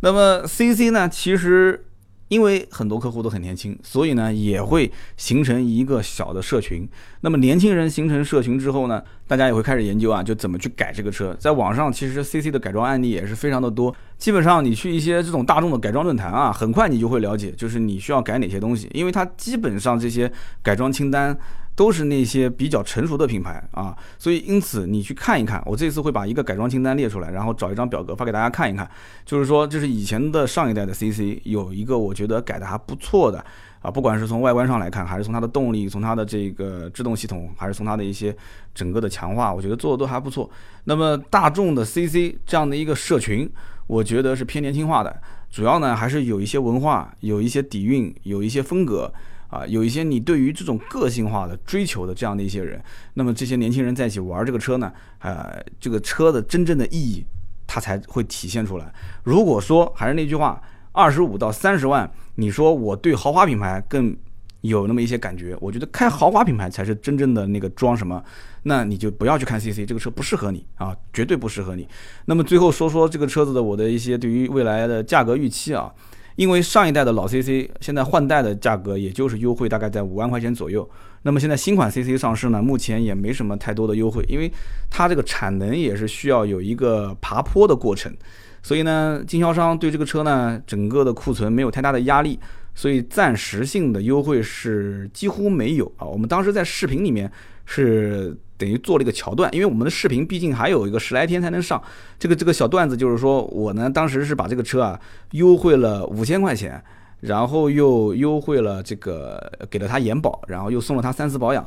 [0.00, 1.06] 那么 C C 呢？
[1.06, 1.84] 其实
[2.28, 6.88] 因为很多客户都很年轻，所以呢也会形成一个小的社群。
[7.22, 11.34] 那么年轻人形成社群之后呢，大家也会开始研究啊，就怎么去改这个车。
[11.38, 13.94] 在网上其实 C C 的改装案例也是非常的多。
[14.16, 20.30] 基本上你去一些这种大众的改装论坛啊，很快你就会了解，就是你需要改哪些东西，因为它基本上这些
[20.62, 21.36] 改装清单。
[21.78, 28.90] 都是那些比较成熟的品牌啊，所以因此你去看一看，我这次会把一个改装清单列出来，然后找一张表格发给大家看一看。
[29.24, 33.38] 就是说，这是以前的上一代的 CC 有一个我觉得改的还不错的
[33.80, 38.36] 啊，不管是从外观上来看，还是从它的动力，从它的这个制动系统，还是从它的一些
[38.74, 40.50] 整个的强化，我觉得做的都还不错。
[40.82, 43.48] 那么大众的 CC 这样的一个社群，
[43.86, 45.16] 我觉得是偏年轻化的，
[45.48, 49.14] 主要呢还是有一些文化，有一些底蕴，有一些风格。
[49.48, 52.78] 啊，有一些你对于这种个性化的追求的这样的一些人，
[53.14, 57.24] 那么这些年轻人在一起玩这个车呢，呃，这个车的真正的意义，
[57.66, 58.92] 它才会体现出来。
[59.24, 64.14] 如果说还是那句话，二十五到三十万，你说我对豪华品牌更
[64.60, 68.22] 有那么一些感觉，我觉得开豪华品牌才是真正的那个装什么，
[68.64, 71.88] 那你就不要去看 CC，这个车不适合你啊，绝对不适合你。
[72.26, 75.90] 那么最后说说这个车子的我的一些对于未来的价格预期啊。
[76.38, 80.88] 因为上一代的老 CC 现在换代的价格也就是优惠大概在五万块钱左右，
[81.22, 84.48] 那么现在新款 CC 上市呢，目前也没什么太多的优惠，因为
[84.88, 88.16] 它这个产能也是需要有一个爬坡的过程，
[88.62, 92.38] 所以呢，经销商对这个车呢整个的库存没有太大的压力，
[92.72, 96.06] 所以暂时性的优惠是几乎没有啊。
[96.06, 97.28] 我们当时在视频里面
[97.66, 98.38] 是。
[98.58, 101.80] 等于做了一个桥段，因为我们的视频毕竟还有一个十来天才能上。
[102.18, 106.82] 这个这个小段子就是说我呢，当时是把这个车啊优惠了五千块钱，
[107.20, 109.40] 然后又优惠了这个
[109.70, 111.64] 给了他延保，然后又送了他三次保养，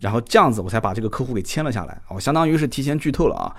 [0.00, 2.02] 然后这样子我才把这个客户给签了下来。
[2.08, 3.54] 我相当于是提前剧透了啊。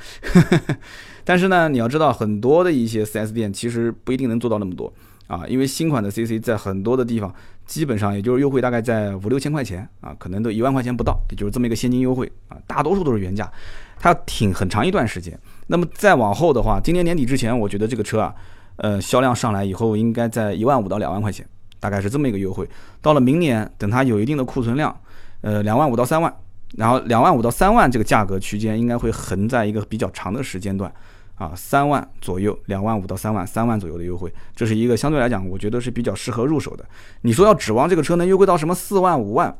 [1.23, 4.93] 但是呢，你要知道很多的一些 4S 店其实不一定能做到那么多
[5.27, 7.33] 啊，因为新款的 CC 在很多的地方。
[7.65, 13.51] 基本上也就是优惠大概在五六千块钱啊，可能都一万块钱不到，也就是这么一个现金优惠啊，大多数都是原价，
[13.97, 15.35] 它挺很长一段时间。
[15.65, 18.35] 那么再往后的话，今年年底之前，我觉得这个车啊，
[18.75, 21.43] 呃，销量上来以后，应该在一万五到两万块钱，
[21.79, 22.69] 大概是这么一个优惠。
[23.01, 24.95] 到了明年，等它有一定的库存量，
[25.41, 26.31] 呃，两万五到三万，
[26.77, 30.93] 然后两万五到三万这个价格区间应该会横在一个比较长的时间段。
[31.35, 36.85] 啊，三万左右，两万五到三万，三万左右的优惠，这是一个相对来讲，我觉得是比较适合入手的。
[37.21, 39.55] 你说要指望这个车能优惠到什么四万五万，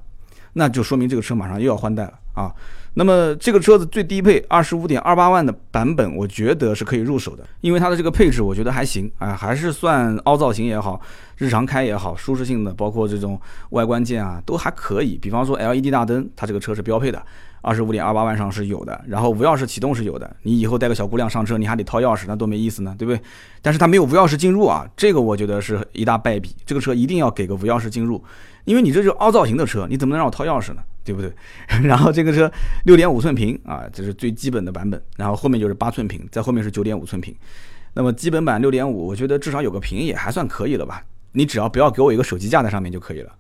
[0.54, 2.54] 那就说明这个车马上又要换代了啊。
[2.98, 11.02] 那么这个车子最低配二十五点二八万的版本，我觉得是可以入手的，因为它的这个配置我觉得还行啊，还是算凹造型也好，
[11.36, 13.38] 日常开也好，舒适性的，包括这种
[13.72, 15.18] 外观件啊都还可以。
[15.18, 17.22] 比方说 LED 大灯，它这个车是标配的，
[17.66, 20.36] 二十五点二八万上是有的，然后无钥匙启动是有的。
[20.44, 23.20] 你以后带个小姑娘上车，你还得掏钥匙，那多没意思呢，对不对？
[23.60, 26.56] 但是它没有无钥匙进入啊，这个我觉得是一大败笔。
[26.64, 28.24] 这个车一定要给个无钥匙进入，
[28.66, 30.84] 因为你这是凹造型的车，你怎么能让我掏钥匙呢？
[31.04, 31.34] 对不对？
[31.82, 32.52] 然后这个车
[32.84, 35.02] 六点五寸屏啊，这是最基本的版本。
[35.18, 37.36] 然后后面就是八寸屏，在后面是九点五寸屏。
[37.96, 41.04] 那么基本版六点五，我觉得至少有个屏也还算可以了吧？
[41.36, 43.32] 你只要不要给我一个手机架在上面就可以了。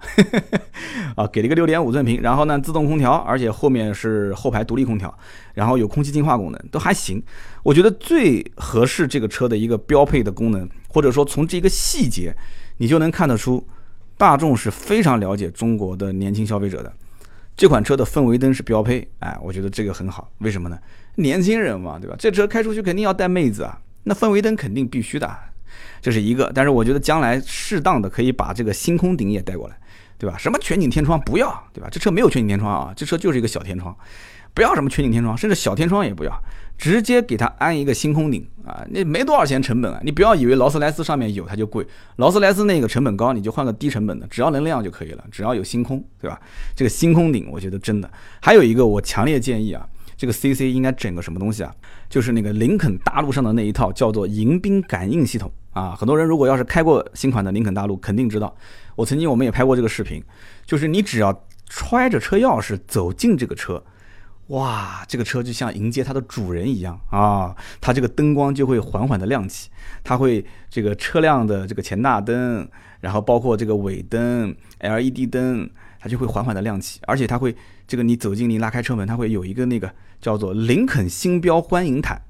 [1.15, 5.17] 啊，给了一个六点五寸屏，然后呢自动空调，而且后面是后排独立空调，
[5.53, 7.23] 然后有空气净化功能，都还行。
[7.63, 12.35] 我觉得最合适这个车的一个标配的功能，或者说从这个细节，
[12.77, 13.65] 你就能看得出，
[14.17, 16.93] 大众是非常了解中国的年轻消费者的。
[17.55, 20.29] 这款车的氛围灯是标配，哎，我觉得这个很好。
[20.39, 20.77] 为什么呢？
[21.15, 22.15] 年轻人嘛，对吧？
[22.19, 25.33] 这车开出去肯定要带妹子啊，那氛围灯肯定必须的，
[26.05, 26.51] 这是一个。
[26.53, 29.75] 但是我觉得将来适当的可以把这个星空顶也带过来，
[30.19, 30.37] 对吧？
[30.37, 31.89] 什么全景天窗不要，对吧？
[31.91, 33.95] 这车没有全景天窗啊，这车就是一个小天窗。
[34.53, 36.31] 不要什么全景天窗，甚至小天窗也不要，
[36.77, 38.85] 直接给它安一个星空顶啊！
[38.89, 39.99] 那没多少钱成本啊！
[40.01, 41.85] 你不要以为劳斯莱斯上面有它就贵，
[42.17, 46.39] 劳斯莱斯那个成本高，你就换个低成本的，只要能亮就可以了，只要有星空，对吧？
[46.73, 48.09] 这个星空顶，我觉得真的。
[48.41, 49.85] 还有一个，我强烈建议啊，
[50.15, 51.75] 这个 CC 应该整个什么东西啊？
[52.09, 55.93] 就是那个林肯大陆上的那一套叫做迎宾感应系统啊！
[55.93, 58.55] 很多人如果要是开过新款的林肯大陆，肯定知道。
[58.95, 60.23] 我曾经我们也拍过这个视频，
[60.65, 63.83] 就是你只要揣着车钥匙走进这个车。
[64.47, 67.53] 哇，这个车就像迎接它的主人一样啊！
[67.81, 69.69] 它这个灯光就会缓缓的亮起，
[70.01, 72.65] 它会这个车辆的这个前大灯，
[73.01, 75.69] 然后包括这个尾灯、LED 灯，
[75.99, 77.53] 它就会缓缓的亮起，而且它会
[77.85, 82.21] 这个你走进你拉开车门，它会有一个那个叫做林肯星标欢迎毯，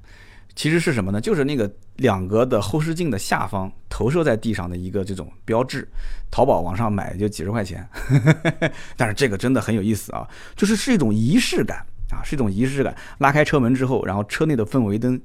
[0.56, 1.20] 其实是什么呢？
[1.20, 5.88] 就是那个两个的后视镜的下方投射在地上的一个这种标志，
[6.32, 7.88] 淘宝网上买就几十块钱，
[8.98, 11.86] 但是这个真的很有意思啊，就是是一种仪式感。
[12.12, 12.96] 啊，是一种仪式感。
[13.18, 15.20] 拉开车门之后，然后车内的氛围灯，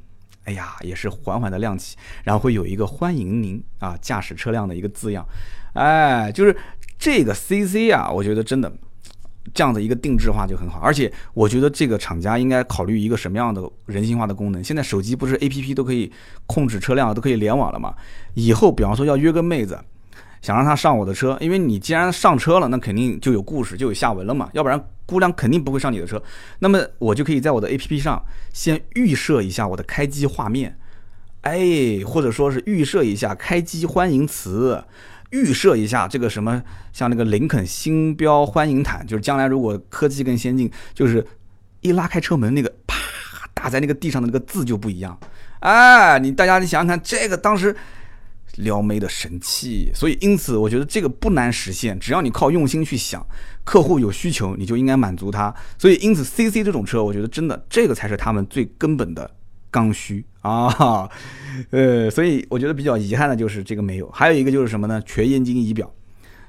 [0.44, 5.22] 哎呀，也是缓缓的亮起，然后会有一个欢迎您啊驾驶车辆的一个字样。
[5.74, 6.56] 哎，就是
[6.98, 8.72] 这个 CC 啊，我觉得真的
[9.54, 10.78] 这样的一个定制化就很好。
[10.80, 14.62] 而且我觉得这个厂家应该考虑一个什么样的人性化的功能？
[14.62, 16.10] 现在手机不是 APP 都可以
[16.46, 17.94] 控制车辆，都可以联网了嘛？
[18.34, 19.78] 以后比方说要约个妹子。
[20.42, 24.48] 想让她上我的车，因为你既然上车了，那肯定就有故事，就有下文了嘛。
[24.54, 26.22] 要不然姑娘肯定不会上你的车。
[26.60, 30.74] 那么我就可以在我的 APP 上先预设一下我的开机画面，
[31.42, 34.82] 哎，或者说是预设一下开机欢迎词，
[35.30, 36.62] 预设一下这个什么，
[36.92, 41.26] 像那个林肯星标欢迎毯，就是将来如果科技更先进，就是
[41.80, 42.96] 一拉开车门那个啪
[43.54, 45.18] 打在那个地上的那个字就不一样。
[45.60, 47.76] 哎，你大家你想想看，这个当时。
[48.56, 53.24] 撩妹的神器，所以因此我觉得这个不难实现，只要你靠用心去想，
[53.62, 55.54] 客户有需求，你就应该满足他。
[55.78, 59.30] 所以因此，CC 这种车，我觉得真的这个才是他们最根本的
[59.70, 61.08] 刚需啊。
[61.70, 64.10] 呃，所以我觉得比较遗憾的就是这个没有。
[64.10, 65.02] 还有一个就是什么呢？
[65.04, 65.92] 全液晶仪表，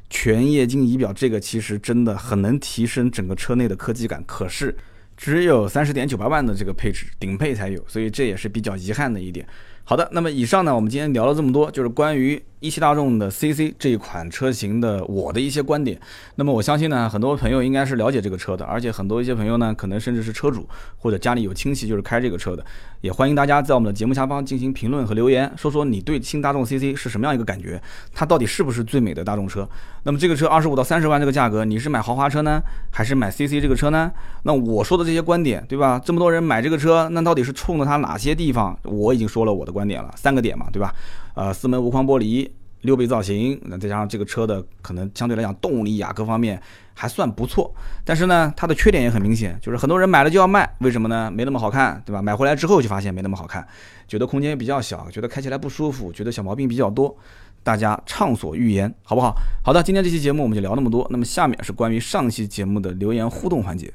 [0.09, 4.75] 全液晶仪表这个其实真的很能提升整个车内的科技感，可是
[5.17, 9.45] 只有三十点九八万的这个配置，顶配才有，所以这也是比较遗憾的一点。
[9.91, 15.99] 好的，那么以上呢，我们今天聊了这么多，就是关于一汽大众的 CC 这一款车型的我的一些观点。
[16.35, 20.65] 那么我相信呢，很多朋友应该是了解这个车的，而且很多一些朋友呢，可能甚至是车主
[20.97, 22.65] 或者家里有亲戚就是开这个车的，
[23.01, 27.81] 也欢迎大家在我们的节目下方进行评论和留言，说说你对新大众 CC 是什么样一个感觉，
[28.13, 29.67] 它到底是不是最美的大众车？
[30.03, 32.61] 那么这个车二十五到三十万这个价格，你是买豪华车呢，
[32.91, 34.09] 还是买 CC 这个车呢？
[34.43, 36.01] 那我说的这些观点，对吧？
[36.03, 38.77] 这么多人买这个车，那到底是冲着它哪些地方？
[38.83, 39.71] 我已经说了我的。
[39.80, 40.93] 观点了三个点嘛，对吧？
[41.33, 42.49] 呃，四门无框玻璃，
[42.81, 46.61] 六倍造型，那再加上这个车的可能相对来讲动力啊各方面
[46.93, 47.73] 还算不错，
[48.03, 51.31] 但是呢，它的缺点也很明显，就是很多人买了就要卖，为什么呢？
[51.31, 52.21] 没那么好看，对吧？
[52.21, 53.65] 买回来之后就发现没那么好看，
[54.07, 57.15] 觉得空间比较小，觉得开起来不舒服，觉得小毛病比较多，
[57.63, 59.33] 大家畅所欲言，好不好？
[59.63, 63.91] 好的，今天这期节目我们就聊那么多，那么下面是关于上期节目的留言互动环节。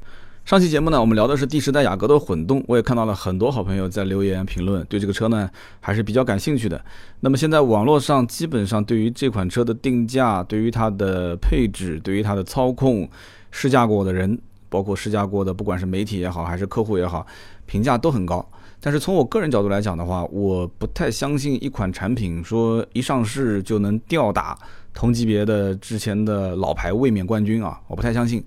[0.47, 6.81] 上期节目呢，我们聊的是第十代雅阁的混动，我也看到了很多好朋友在留言评论，对这个车呢还是比较感兴趣的。
[7.19, 13.11] 那么现在网络上基本上对于这款车的定价、对于它的配置、对于它的操控，
[13.51, 14.39] 试驾过的人。
[14.69, 17.25] 包括试驾过的，不管是媒体也好，还是客户也好，
[17.67, 18.47] 评价都很高。
[18.87, 24.57] 但是从我个人角度来讲的话，我不太相信一款产品说一上市就能吊打
[24.95, 28.41] 同级别的之前的老牌卫冕冠军啊，我不太相信。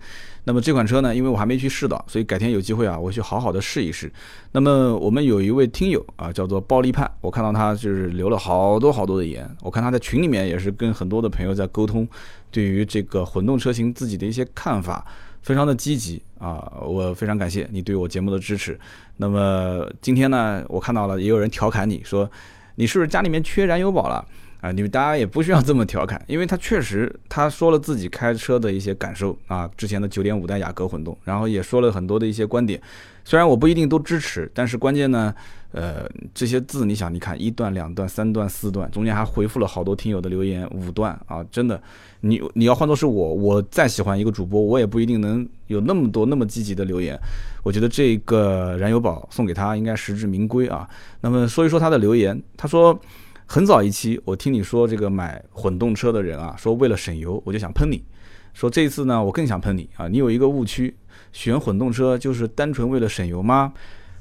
[0.45, 4.09] 那么这款车呢，因为我还没去试到，所以改天有机会啊，我去好好的试一试。
[4.53, 12.07] 那么我们有一位听友啊，叫做暴力派，我看到他就是留了好多好多的言，我看他在群里面也是跟很多的朋友在沟通，
[12.49, 15.05] 对于这个混动车型自己的一些看法。
[15.41, 18.79] 非常的积极啊，我非常感谢你对我节目的支持。
[19.17, 22.29] 那么今天呢，我看到了也有人调侃你说，
[22.75, 24.25] 你是不是家里面缺燃油宝了
[24.61, 24.71] 啊？
[24.71, 32.81] 你们大家也不需要这么调侃，因为他确实他说了自己开车的一些感受啊，之前的九点五代雅阁混动，然后也说了很多的一些观点。
[33.25, 35.33] 虽然我不一定都支持，但是关键呢，
[35.71, 41.79] 呃，这些字你想，你看一段、两段、三段、四段，中间还回复了好多听友的留言，五段啊，真的，
[42.22, 47.17] 你你要换作是我，我再喜欢一个主播，我也不一定能有那么多那么积极的留言。
[47.63, 50.88] 我觉得这个燃油宝送给他应该实至名归啊。
[51.22, 52.99] 那么说一说他的留言，他说
[53.45, 58.03] 很早一期我听你说这个买混动车的人啊，说为了省油我就想喷你，
[58.53, 60.95] 说这一次呢我更想喷你啊，你有一个误区。
[61.32, 63.72] 选混动车就是单纯为了省油吗？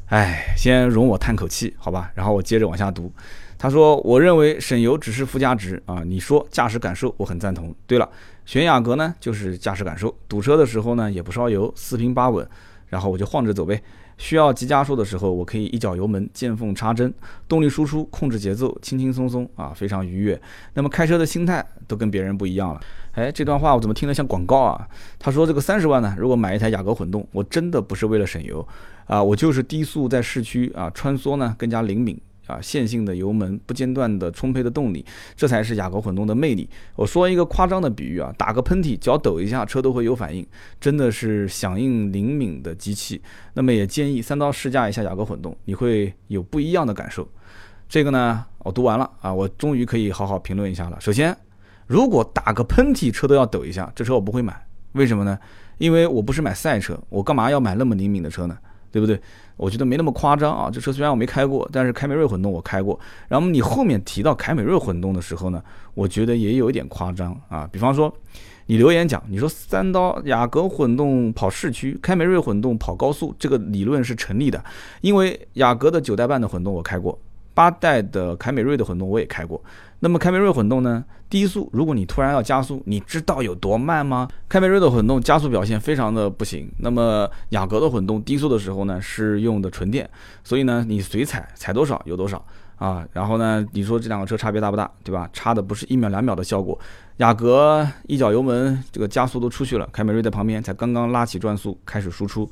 [0.06, 2.10] 哎，先容我叹口气，好吧。
[2.14, 3.10] 然后我接着往下读。
[3.58, 6.04] 他说：“我认为省油只是附加值啊。
[6.04, 7.74] 你说驾驶感受，我很赞同。
[7.88, 8.08] 对了，
[8.46, 12.48] 选雅阁呢，就是驾驶感受，堵车的时候呢也不烧油，四平八稳。
[12.86, 13.82] 然后我就晃着走呗。
[14.16, 17.12] 需要急加速的时候，我可以一脚油门，见缝插针，
[17.46, 20.40] 动力输出控制节奏，轻轻松松啊，非常愉悦。
[20.74, 22.80] 那么开车的心态都跟别人不一样了。”
[23.12, 24.86] 哎，这段话我怎么听得像广告啊？
[25.18, 28.66] 他说这个三十万呢，如果买一台雅阁混动，我真的不是为了省油
[29.06, 32.16] 啊，我就是低速在市区啊穿梭呢更加灵敏
[32.48, 36.68] 啊，线性的油门，不间断的充沛的动力，这才是雅阁混动的魅力。
[36.96, 40.44] 我说一个夸张的比喻啊，打个喷嚏，脚抖一下，车都会有反应，
[40.80, 43.22] 真的是响应灵敏的机器。
[43.54, 47.28] 那么也建议三刀试驾一下雅阁混动，你会有不一样的感受。
[47.88, 50.98] 这个呢，我读完了啊，我终于可以好好评论一下了。
[51.00, 51.36] 首先。
[51.88, 54.62] 如果打个喷嚏车都要抖一下，这车我不会买。
[54.92, 55.38] 为什么呢？
[55.78, 58.58] 因为我不是买赛车，我干嘛要买那么灵敏的车呢？
[58.92, 59.18] 对不对？
[59.58, 60.70] 我觉得没那么夸张啊。
[60.72, 62.98] 这车虽然我没开过，但是凯美瑞混动我开过。
[63.28, 67.68] 然后你后面提到凯美瑞混动的时候呢，我觉得也有一点夸张啊。
[67.70, 68.10] 比方说，
[68.64, 74.64] 你留言讲，你说三刀雅阁混动跑市区，凯美瑞混动跑高速，这个理论是成立的。
[75.00, 77.18] 因为雅阁的九代半的混动我开过，
[77.58, 79.60] 八代的凯美瑞的混动我也开过。
[79.98, 81.04] 那么凯美瑞混动呢？
[81.28, 84.28] 低速，如果你突然要加速，你知道有多慢吗？
[84.48, 86.70] 凯美瑞的混动加速表现非常的不行。
[86.78, 90.08] 那么雅阁的混动低速的时候呢，是用的纯电，
[90.44, 92.40] 所以呢，你随踩踩多少有多少
[92.76, 93.04] 啊。
[93.12, 94.88] 然后呢，你说这两个车差别大不大？
[95.02, 95.28] 对吧？
[95.32, 96.78] 差的不是一秒两秒的效果。
[97.16, 102.48] 雅阁一脚油门，这个加速都出去了，凯美瑞在旁边才刚刚拉起转速开始输出。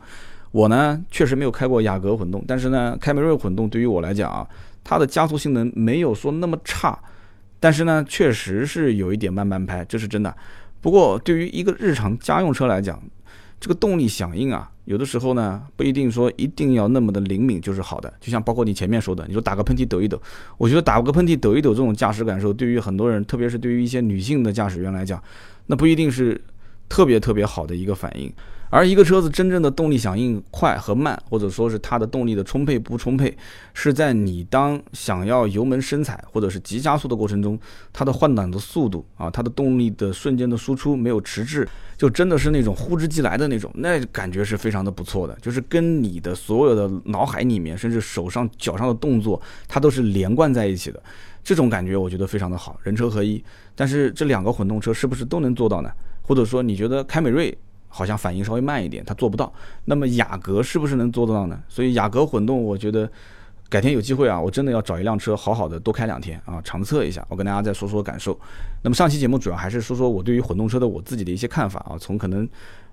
[0.50, 4.46] 我呢，确实没有开过雅阁混动，但是呢，凯美瑞混动对于我来讲啊，
[4.89, 6.97] 它的加速性能没有说那么差。
[7.59, 10.32] 但是呢，确实是有一点慢半拍，这是真的。
[10.80, 13.03] 不过对于一个日常家用车来讲，
[13.59, 18.12] 这个动力响应啊，有的时候呢不一定说一定要那么的灵敏就是好的。
[18.20, 20.20] 就像包括你前面说的，你说打个喷嚏抖一抖，
[20.59, 25.20] 我觉得打个喷嚏抖一抖这种驾驶感受，对于很多人，特别是对于一些女性的驾驶员来讲，
[25.66, 26.41] 那不一定是
[26.89, 28.30] 特别特别好的一个反应。
[28.68, 33.36] 而一个车子真正的动力响应快和慢，或者说是它的动力的充沛不充沛，
[33.72, 37.58] 是在你当想要油门深踩或者是急加速的过程中，
[37.92, 51.00] 它的换挡的速度啊，它的动力的瞬间的输出没有迟滞，就真的是那种呼之即来的那种，那感觉是非常的不错的，就是跟你的所有的脑海里面，甚至手上脚上的动作，它都是连贯在一起的，
[51.44, 53.42] 这种感觉我觉得非常的好，人车合一。
[53.76, 55.90] 但是这两个混动车是不是都能做到呢？
[56.22, 57.56] 或者说你觉得凯美瑞？
[57.97, 59.51] 好像反应稍微慢一点，它做不到。
[59.86, 61.59] 那么雅阁是不是能做得到呢？
[61.66, 63.11] 所以雅阁混动，我觉得
[63.70, 67.24] 改天有机会啊，我真的要找一辆车，好好的多开两天啊，长测一下。
[67.30, 68.38] 我跟大家再说说感受。
[68.82, 72.47] 那么上期节目主要还是说说我对于混动车的我自己的一些看法啊，从可能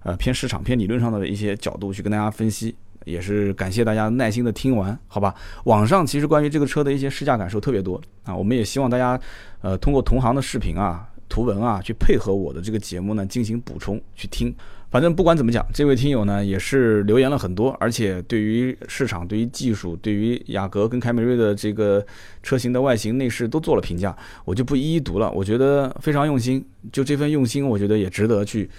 [0.04, 2.74] 呃偏市场、偏理论上的一些角度去跟大家分析，
[3.04, 5.36] 也是感谢大家耐心的听完，好吧？
[5.66, 9.20] 网上其实关于这个车的一些试驾感受特别多啊，我们也希望大家
[9.62, 14.56] 呃通过同行的视频啊、图文啊去配合我的这个节目呢进行补充去听。
[14.94, 22.06] 反正不管怎么讲，这位听友呢也是留言了很多，而且对于市场、对于技术、对于雅阁跟凯美瑞的这个
[22.44, 24.16] 车型的外形、内饰都做了评价，
[24.46, 25.32] 我就不一一读了。
[25.32, 28.70] 我觉得非常用心，就这份用心，我觉得也值得去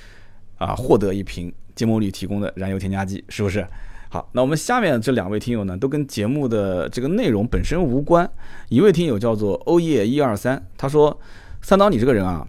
[0.57, 3.67] 啊获得一瓶芥末绿提供的燃油添加剂，是不是？
[4.09, 8.31] 好，那我们下面这两位听友呢，都跟节目的这个内容本身无关。
[8.69, 11.21] 一位听友叫做欧叶一二三，他说
[11.61, 12.47] ：“三刀，你这个人啊。”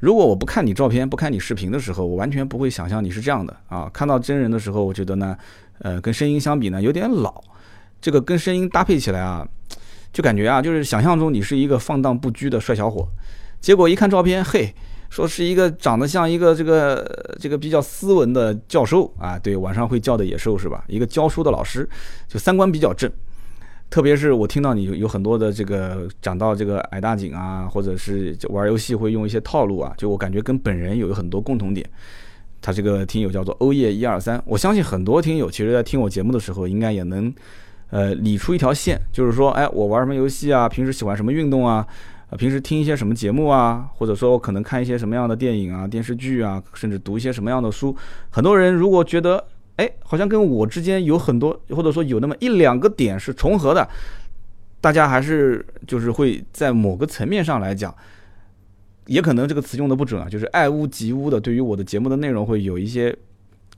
[0.00, 3.90] 如果我不看你照片、不看你视频的时候，我完全不会想象你是这样的啊。
[3.92, 5.36] 看到真人的时候，我觉得呢，
[5.80, 7.42] 呃，跟声音相比呢，有点老。
[8.00, 9.44] 这个跟声音搭配起来啊，
[10.12, 13.08] 就感觉啊，就是想象中你是一个放荡不羁的帅小伙，
[13.60, 14.72] 结果一看照片，嘿，
[15.10, 20.84] 说是一个长得像一个这个这个比较斯文的教授啊，对，晚上会叫的野兽是吧？
[20.86, 21.88] 一个教书的老师，
[22.28, 23.10] 就三观比较正。
[23.90, 31.88] 特别是我听到你有很多的这个讲到这个矮大紧啊，或者是玩游戏会用一些套路啊，就我感觉跟本人有很多共同点。
[32.60, 37.32] 他这个听友叫做欧耶一二三，我相信很多听友其实在听我节目的时候，应该也能
[37.88, 40.68] 呃理出一条线，就是说，哎，我玩什么游戏啊？
[40.68, 41.86] 平时喜欢什么运动啊？
[42.28, 43.88] 呃，平时听一些什么节目啊？
[43.94, 47.96] 或者说我可能看一些什么样的电影啊、电视剧啊，甚至读一些什么样的书？
[48.28, 49.42] 很多人如果觉得。
[49.78, 53.88] 哎，好像跟我之间有很多，或者说有那么一两个点是重合的，
[54.80, 57.94] 大家还是就是会在某个层面上来讲，
[59.06, 63.16] 也可能这个词用的不准啊，就是爱屋及乌的，对于我的节目的内容会有一些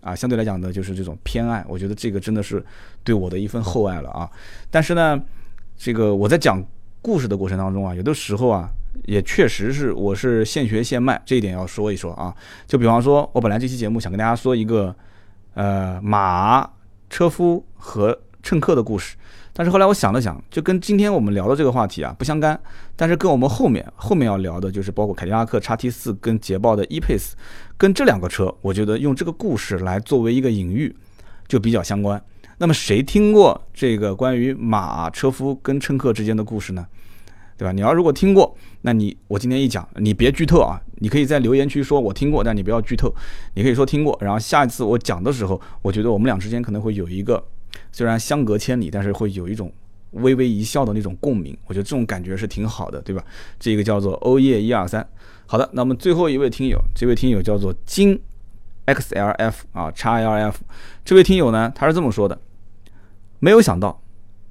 [0.00, 1.62] 啊，相对来讲的就是这种偏爱。
[1.68, 2.64] 我觉得这个真的是
[3.04, 4.26] 对我的一份厚爱了啊。
[4.70, 5.22] 但是呢，
[5.76, 6.64] 这个我在讲
[7.02, 8.66] 故事的过程当中啊，有的时候啊，
[9.04, 12.34] 也确实是我是现学现卖，这一点要说一说啊。
[12.66, 14.96] 就比方说，我本来这期节目想跟大家说一个。
[15.60, 16.66] 呃，马、
[17.10, 19.14] 车夫和乘客的故事，
[19.52, 22.58] 但是后来我想了想，就跟今天我们聊的这个话题啊不相干，
[22.96, 27.32] 但是跟我们后面后面要聊的，就是包括凯迪拉克 XT4 跟捷豹的 E-Pace，
[27.76, 30.96] 跟这两个车，我觉得用这个故事来作为一个隐喻，
[31.46, 32.18] 就比较相关。
[32.56, 36.86] 那么谁听过这个关于马、车夫跟乘客之间的故事呢？
[37.60, 37.72] 对吧？
[37.72, 40.80] 你要如果听过，那你我今天一讲，你别剧透啊！
[41.00, 43.14] 你可以在留言区说我听过，但你不要剧透。
[43.52, 47.44] 你可以说听过，然后下一次我讲的时候，我觉得我们俩之间可能会有一个
[47.92, 49.70] 虽然相隔千里，但是会有一种
[50.12, 51.54] 微微一笑的那种共鸣。
[51.66, 53.22] 我觉得这种感觉是挺好的，对吧？
[53.58, 55.06] 这个叫做欧耶一二三。
[55.44, 58.18] 好的，那么最后一位听友，这位听友叫做金
[58.86, 60.54] XLF 啊叉 LF，
[61.04, 62.40] 这位听友呢，他是这么说的：
[63.38, 64.00] 没有想到。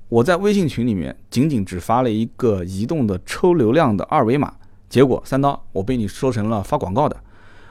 [0.09, 4.51] 我在微信群里面仅仅只发了一个移动的抽流量的二维码，
[4.89, 7.15] 结果三刀我被你说成了发广告的，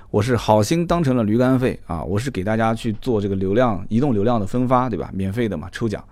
[0.08, 2.00] 我是好心当成了驴肝肺啊！
[2.04, 5.10] 我是给大家去做这个流量移动流量的分发，对吧？
[5.12, 6.02] 免费的嘛，抽奖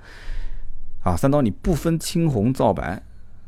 [1.05, 1.17] 啊！
[1.17, 3.01] 三刀你不分青红皂白，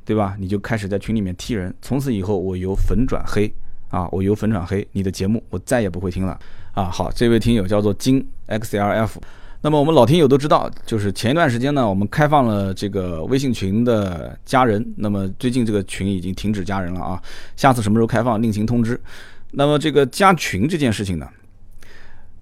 [0.05, 0.37] 对吧？
[0.39, 3.53] 你就开始在群里面踢人，从此以后我由粉转黑
[3.89, 4.09] 啊！
[4.13, 6.39] 我由粉转黑，你的节目我再也不会听了
[6.75, 6.85] 啊！
[6.85, 9.17] 好，这位听友叫做金 XLF。
[9.61, 14.95] 那么我们老听友都知道，就是前一段时间呢，我们开放了这个微信群的加人。
[14.97, 17.21] 那么最近这个群已经停止加人了啊，
[17.57, 19.01] 下次什么时候开放另行通知。
[19.51, 21.29] 那么这个加群这件事情呢，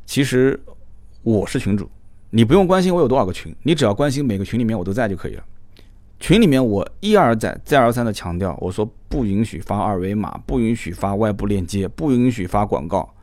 [0.05, 0.61] 其实
[1.23, 1.89] 我是群主，
[2.29, 5.43] 你不用关心我有多少个群，你只要关心每个群里面我都在就可以了。
[6.21, 13.15] 群里面我一而再再而三的强调，我说不允许发二维码，不允许发外部链接，不允许发广告，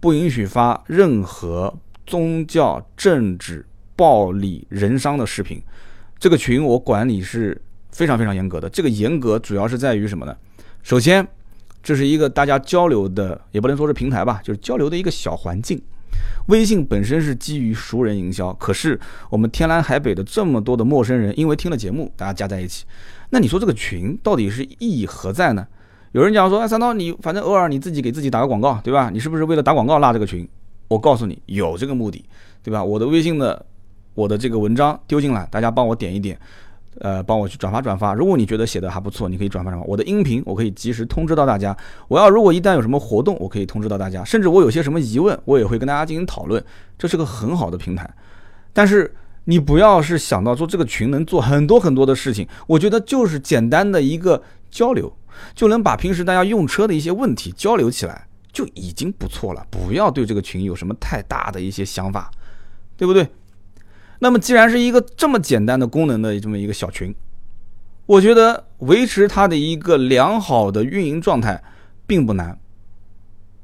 [0.00, 1.74] 不允许发任何。
[2.08, 3.62] 宗教、政治、
[3.94, 5.62] 暴力、人伤的视频，
[6.18, 8.66] 这个群我管理是非常非常严格的。
[8.70, 10.34] 这个严格主要是在于什么呢？
[10.82, 11.28] 首先，
[11.82, 15.78] 这是一个大家交流的，也不能说是平台吧，就是交流的一个小环境。
[16.46, 18.98] 微信本身是基于熟人营销，可是
[19.28, 22.86] 我们天南海北的这么多的陌生人，因为听了节目，大家加在一起，
[23.28, 25.66] 那你说这个群到底是意义何在呢？
[26.12, 29.10] 有人讲说，哎，三刀，你反正偶尔你自己给自己打个广告，对吧？
[29.10, 30.48] 你是不是为了打广告拉这个群？
[30.88, 32.24] 我告诉你，有这个目的，
[32.62, 32.82] 对吧？
[32.82, 33.64] 我的微信的，
[34.14, 36.38] 我的这个文章丢进来，大家帮我点一点，
[37.00, 38.14] 呃，帮我去转发转发。
[38.14, 39.86] 如果你觉得写的还不错，你可以转发转发。
[39.86, 41.76] 我的音频，我可以及时通知到大家。
[42.08, 44.24] 我要如果一旦有什么活动，我可以通知到大家。
[44.24, 46.64] 甚至我有些什么疑问，我也会跟大家进行讨论。
[46.96, 48.08] 这是个很好的平台。
[48.72, 49.14] 但是
[49.44, 55.12] 你不要是想到说这个群能做很多很多的事情，我觉得就是简单的一个交流，
[55.54, 58.27] 就能把平时大家用车的一些问题交流起来。
[58.52, 62.30] 就已经不错了，不要对这个群有什么太大的一些想法，
[62.96, 63.28] 对不对？
[64.20, 67.14] 那么既然是一个这么简单的功能的这么一个小群，
[68.06, 71.62] 我觉得维持它的一个良好的运营状态
[72.06, 72.58] 并不难。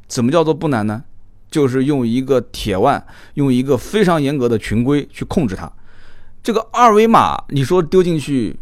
[0.07, 1.03] 怎么叫做不难呢？
[1.51, 3.05] 就是用一个铁腕，
[3.35, 5.73] 用一个非常严格的群规去控制它。
[6.43, 8.57] 这个二维码，你说丢进去，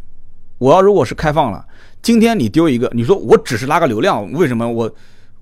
[0.58, 1.66] 我要如果是开放了，
[2.00, 4.94] 今天你丢一个，你说我只是拉个流量，为什么我？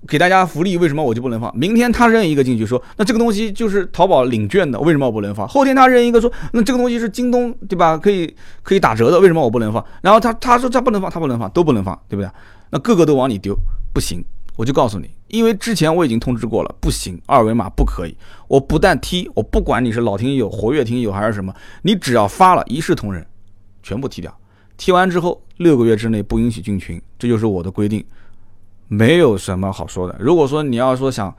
[0.07, 1.55] 给大家福利，为什么我就不能放？
[1.55, 5.47] 明天他扔一个进去，说那这个东西就是淘宝领券的，为什么我不能放？
[5.47, 7.97] 后天他扔一个说，那这个东西是京东对吧？
[7.97, 9.83] 可以可以打折的，为什么我不能放？
[10.01, 12.29] 然后他他说他不能放，他不能放，都不能放，对不对？
[12.71, 13.55] 那个个都往里丢，
[13.93, 14.23] 不行，
[14.55, 18.17] 我就告诉你，因为之前我已经通知过了，不行，二维码不可以。
[18.47, 23.25] 我不但踢，我不管你是老听友、活跃听友还是什么，你只要发了，一视同仁，
[23.83, 24.35] 全部踢掉。
[24.77, 28.03] 踢完之后，六个月之内不允许进群，这就是我的规定。
[28.91, 30.13] 没有什么好说的。
[30.19, 31.33] 如果说你要说想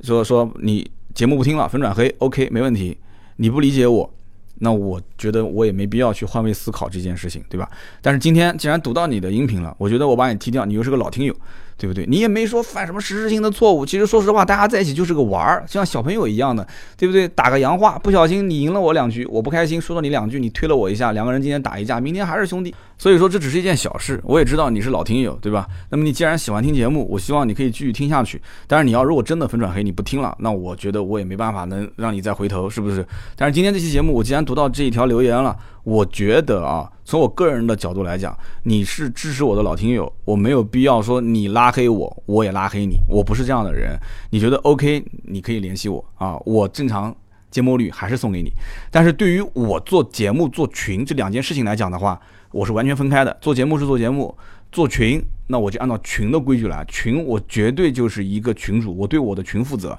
[0.00, 2.98] 说说你节目不听了，粉转黑，OK，没问题。
[3.36, 4.12] 你不理解我。
[4.56, 7.70] 那我觉得我也没必要去换位思考这件事情，对吧？
[8.02, 11.32] 但是今天既然读到你的音频了，我觉得我把你踢掉，你又是个老听友，
[11.78, 12.04] 对不对？
[12.06, 13.86] 你也没说犯什么实质性的错误。
[13.86, 16.66] 其实说实话，大家在一起就是个玩儿，像小朋友一样的，
[16.96, 17.28] 对不对？
[17.28, 22.74] 打个洋话，不小心你赢了我两局，我不开心，说了你两句，你推了我一下，两个人今天打一架，明天还是兄弟。
[23.00, 25.68] 所以说这只是一件小事，我也知道你是老听友，对吧？
[25.88, 28.42] 那么你既然喜欢听节目，我希望你可以继续听下去。
[28.66, 33.06] 但是你要如果真的粉转黑你不听了，那我觉得我也没办法能让你再回头，是不是？
[33.36, 43.98] 但是今天这期节目我既然读到这一条留言了，我觉得啊，从我个人的角度来讲，你是支持我的老听友，我没有必要说你拉黑我，我也拉黑你，我不是这样的人。
[44.30, 47.14] 你觉得 OK，你可以联系我啊，我正常
[47.50, 48.50] 节目率还是送给你。
[48.90, 52.20] 但是对于我做节目做群这两件事情来讲的话，
[52.52, 54.36] 我是完全分开的，做节目是做节目，
[54.70, 56.84] 做群那我就按照群的规矩来。
[56.86, 59.98] 群我绝对就是一个群主，我对我的群负责，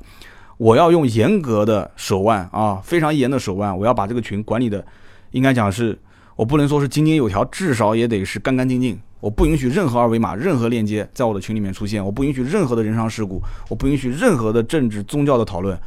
[0.58, 4.86] 我要用严格的手腕啊，非常严的手腕，我要把这个群管理的，
[5.32, 5.98] 应该讲是，
[6.36, 9.00] 我不能说是井井有条，至少也得是干干净净。
[9.20, 15.78] 我不允许任何二维码、任何链接在我的群里面出现，我不允许任何的人伤事故，我不允许任何的政治宗教的讨论。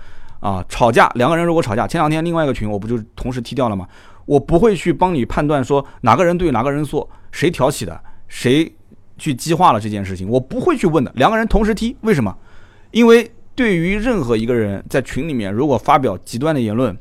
[0.41, 3.87] 啊，吵架两个人如果吵架，前两天另外一个群我不就同时踢掉了吗？
[4.27, 8.71] 我不会去帮你判断说哪个人对哪个人错，谁挑起的，谁
[9.17, 11.11] 去激化了这件事情，我不会去问的。
[11.15, 12.37] 两个人同时踢，为什么？
[12.91, 16.97] 因为对于任何一个人在群里面如果发表极端的言论，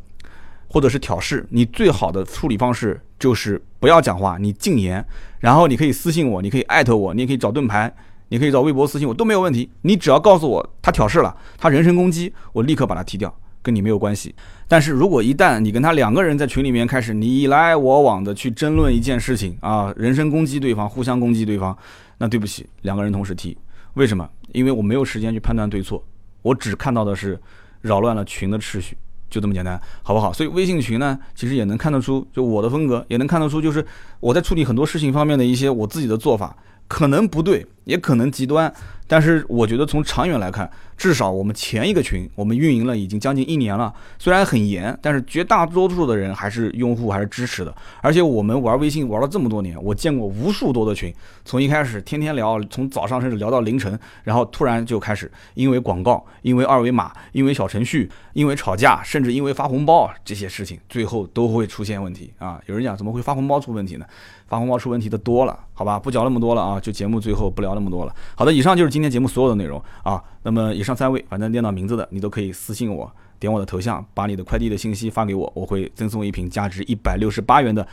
[0.71, 5.05] 或者是挑事，你最好的处理方式就是不要讲话，你禁言，
[5.39, 7.93] 然后你可以私信我，你可以艾特我，你也可以找盾牌，
[8.29, 9.69] 你可以找微博私信我都没有问题。
[9.81, 13.35] 你只要告诉我他挑事了，他人身攻击，我立刻把他踢掉。
[13.63, 14.33] 跟你没有关系，
[14.67, 21.77] 但是如果一旦你跟他两个人在群里面开始你来我往的去争论一件事情啊，人身攻击对方，互相攻击对方，
[22.17, 23.55] 那对不起，两个人同时踢，
[23.93, 24.27] 为什么？
[24.51, 26.03] 因为我没有时间去判断对错，
[26.41, 27.39] 我只看到的是
[27.81, 28.97] 扰乱了群的秩序，
[29.31, 30.31] 就这么简单，好不好？
[30.31, 33.83] 所以微信群呢，其实也能看得出，就我的风格，也能看得出，就是
[34.19, 36.55] 我在处理很多事情方面的一些我自己的做法，
[36.91, 38.71] 可能不对，也可能极端。
[39.07, 47.73] 但是我觉得从长远来看，至少我们前一个群我们运营了已经将近一年了，虽然很严，但是绝大多数的人还是用户还是支持的。
[48.01, 51.13] 而且我们玩微信玩了这么多年，我见过无数多的群，
[51.43, 62.61] 从一开始天天聊，从早上甚至聊到凌晨，然后突然就开始因为广告、因为二维码、因为小程序、因为吵架，甚至因为发红包这些事情，最后都会出现问题啊！
[62.67, 64.05] 有人讲怎么会发红包出问题呢？
[64.51, 68.13] 发红包出问题的多了，好吧，不讲那么多了啊，就节目最后不聊那么多了。
[68.35, 69.01] 好的，以上就是今。
[69.01, 77.87] 天节目所有的内容啊，那么以上三位，反正念到名字的，你都可以私信我，点我的头像，把你的快递的信息发给我，我会赠送一瓶价值一百六十八元的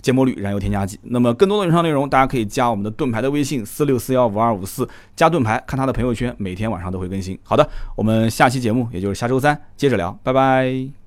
[0.00, 0.98] 芥末绿燃油添加剂。
[1.02, 7.38] 那么更多的以上内容，大家可以加我们的盾牌的微信四六四幺五二五四，加盾牌看他的朋友圈，每天晚上都会更新。
[7.42, 11.03] 好的，我们下期节目也就是下周三接着聊，拜拜。